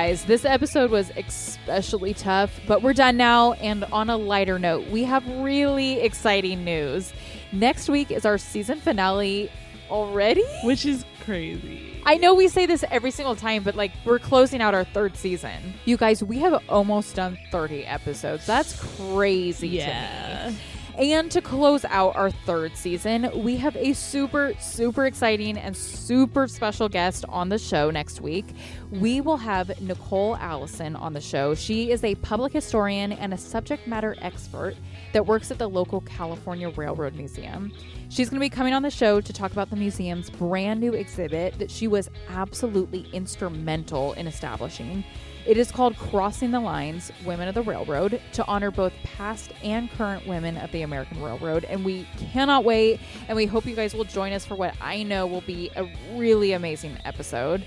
[0.00, 3.52] guys, this episode was especially tough, but we're done now.
[3.54, 7.12] And on a lighter note, we have really exciting news.
[7.52, 9.50] Next week is our season finale
[9.90, 10.42] already.
[10.64, 12.00] Which is crazy.
[12.06, 15.18] I know we say this every single time, but like we're closing out our third
[15.18, 15.74] season.
[15.84, 18.46] You guys, we have almost done 30 episodes.
[18.46, 20.44] That's crazy Yeah.
[20.46, 20.56] to me.
[21.00, 26.46] And to close out our third season, we have a super, super exciting and super
[26.46, 28.44] special guest on the show next week.
[28.90, 31.54] We will have Nicole Allison on the show.
[31.54, 34.76] She is a public historian and a subject matter expert
[35.14, 37.72] that works at the local California Railroad Museum.
[38.10, 40.92] She's going to be coming on the show to talk about the museum's brand new
[40.92, 45.02] exhibit that she was absolutely instrumental in establishing.
[45.46, 49.90] It is called Crossing the Lines Women of the Railroad to honor both past and
[49.92, 51.64] current women of the American Railroad.
[51.64, 53.00] And we cannot wait.
[53.26, 55.88] And we hope you guys will join us for what I know will be a
[56.14, 57.64] really amazing episode.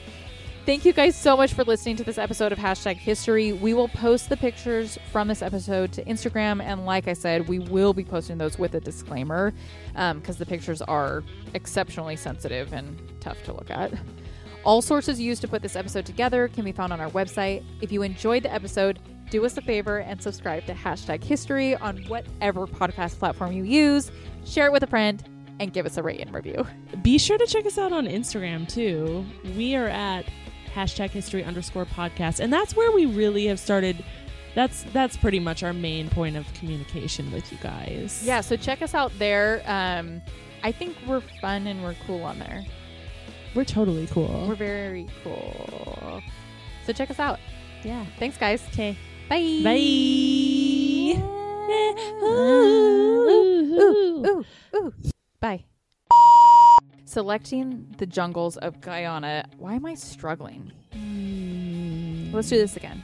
[0.66, 3.52] Thank you guys so much for listening to this episode of Hashtag History.
[3.52, 6.62] We will post the pictures from this episode to Instagram.
[6.62, 9.52] And like I said, we will be posting those with a disclaimer
[9.96, 13.92] um, because the pictures are exceptionally sensitive and tough to look at.
[14.64, 17.64] All sources used to put this episode together can be found on our website.
[17.82, 19.00] If you enjoyed the episode,
[19.30, 24.12] do us a favor and subscribe to Hashtag History on whatever podcast platform you use.
[24.46, 25.22] Share it with a friend
[25.60, 26.66] and give us a rate and review.
[27.02, 29.26] Be sure to check us out on Instagram too.
[29.58, 30.26] We are at
[30.74, 32.40] hashtag history underscore podcast.
[32.40, 34.04] And that's where we really have started
[34.56, 38.22] that's that's pretty much our main point of communication with you guys.
[38.24, 39.64] Yeah, so check us out there.
[39.66, 40.22] Um,
[40.64, 42.64] I think we're fun and we're cool on there.
[43.56, 44.46] We're totally cool.
[44.48, 46.22] We're very cool.
[46.86, 47.40] So check us out.
[47.84, 48.06] yeah.
[48.18, 48.64] Thanks, guys.
[48.70, 48.98] Okay.
[49.30, 49.62] Bye.
[49.64, 51.22] Bye.
[52.24, 54.46] Ooh, ooh,
[54.76, 54.94] ooh.
[55.40, 55.64] Bye.
[57.06, 59.46] Selecting the jungles of Guyana.
[59.58, 60.72] Why am I struggling?
[60.94, 62.32] Hmm.
[62.34, 63.04] Let's do this again.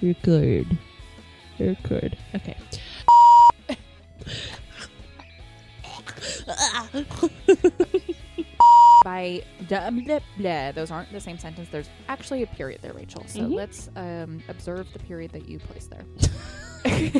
[0.00, 0.78] Record.
[1.58, 2.16] Record.
[2.34, 2.56] Okay.
[9.04, 10.72] By blah, blah, blah.
[10.72, 11.68] Those aren't the same sentence.
[11.70, 13.24] There's actually a period there, Rachel.
[13.26, 13.54] So Mhm.
[13.54, 16.04] let's um, observe the period that you placed there.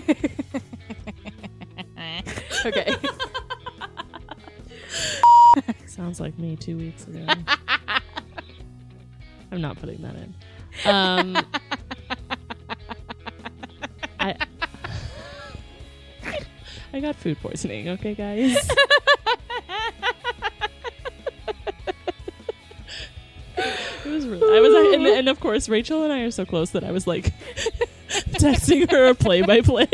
[2.67, 2.95] okay.
[5.87, 7.25] Sounds like me two weeks ago.
[9.53, 10.35] I'm not putting that in.
[10.85, 11.37] Um,
[14.21, 14.37] I
[16.93, 17.89] I got food poisoning.
[17.91, 18.69] Okay, guys.
[25.21, 27.33] And, and of course, Rachel and I are so close that I was like
[28.09, 29.89] texting her a play-by-play.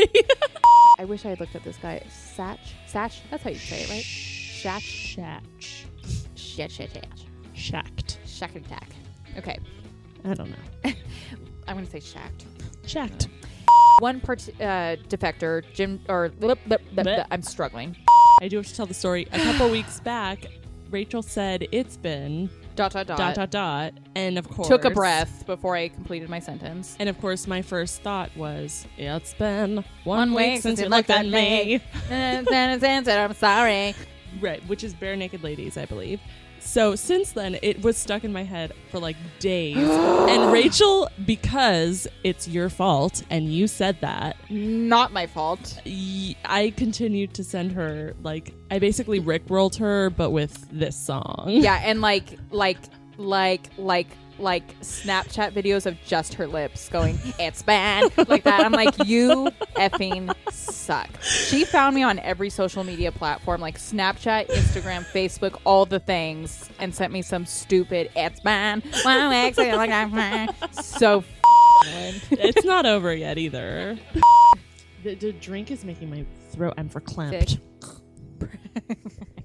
[0.99, 2.01] I wish I had looked at this guy.
[2.09, 2.59] Satch?
[2.89, 3.21] Satch?
[3.31, 4.05] That's how you say it, right?
[4.05, 5.17] Shatch?
[5.17, 5.85] Shatch.
[6.37, 7.07] Shit, shit, shit.
[7.55, 8.19] Shacked.
[8.25, 8.89] Shack attack.
[9.37, 9.59] Okay.
[10.25, 10.57] I don't know.
[11.69, 12.47] I'm going to say shacked.
[12.87, 13.29] Shacked.
[13.99, 17.97] One part, uh, defector, Jim, or blip, blip, blip, blip, I'm struggling.
[18.41, 19.27] I do have to tell the story.
[19.33, 20.47] A couple weeks back,
[20.91, 23.19] Rachel said it's been Dot dot dot.
[23.19, 23.95] dot dot dot.
[24.15, 26.97] And of course Took a breath before I completed my sentence.
[27.01, 30.89] And of course, my first thought was, "It's been One one, week week since you
[30.89, 31.81] looked at me."
[33.19, 33.95] I'm sorry.
[34.41, 36.21] right, which is Barenaked Ladies, I believe.
[36.67, 39.77] So since then, it was stuck in my head for like days.
[39.79, 45.79] and Rachel, because it's your fault and you said that, Not my fault.
[45.87, 51.45] y- I continued to send her like I basically rickrolled her, but with this song.
[51.49, 52.79] Yeah, and like like
[53.17, 54.09] like like
[54.39, 58.65] like Snapchat videos of just her lips going, "It's bad," like that.
[58.65, 61.09] I'm like, you effing suck.
[61.23, 66.69] She found me on every social media platform, like Snapchat, Instagram, Facebook, all the things,
[66.79, 70.49] and sent me some stupid "It's bad." Wow, ex- like I'm
[70.83, 71.25] so.
[72.31, 73.99] it's not over yet either.
[75.03, 76.75] the, the drink is making my throat.
[76.79, 77.51] I'm verklempt.
[77.51, 77.61] Sick.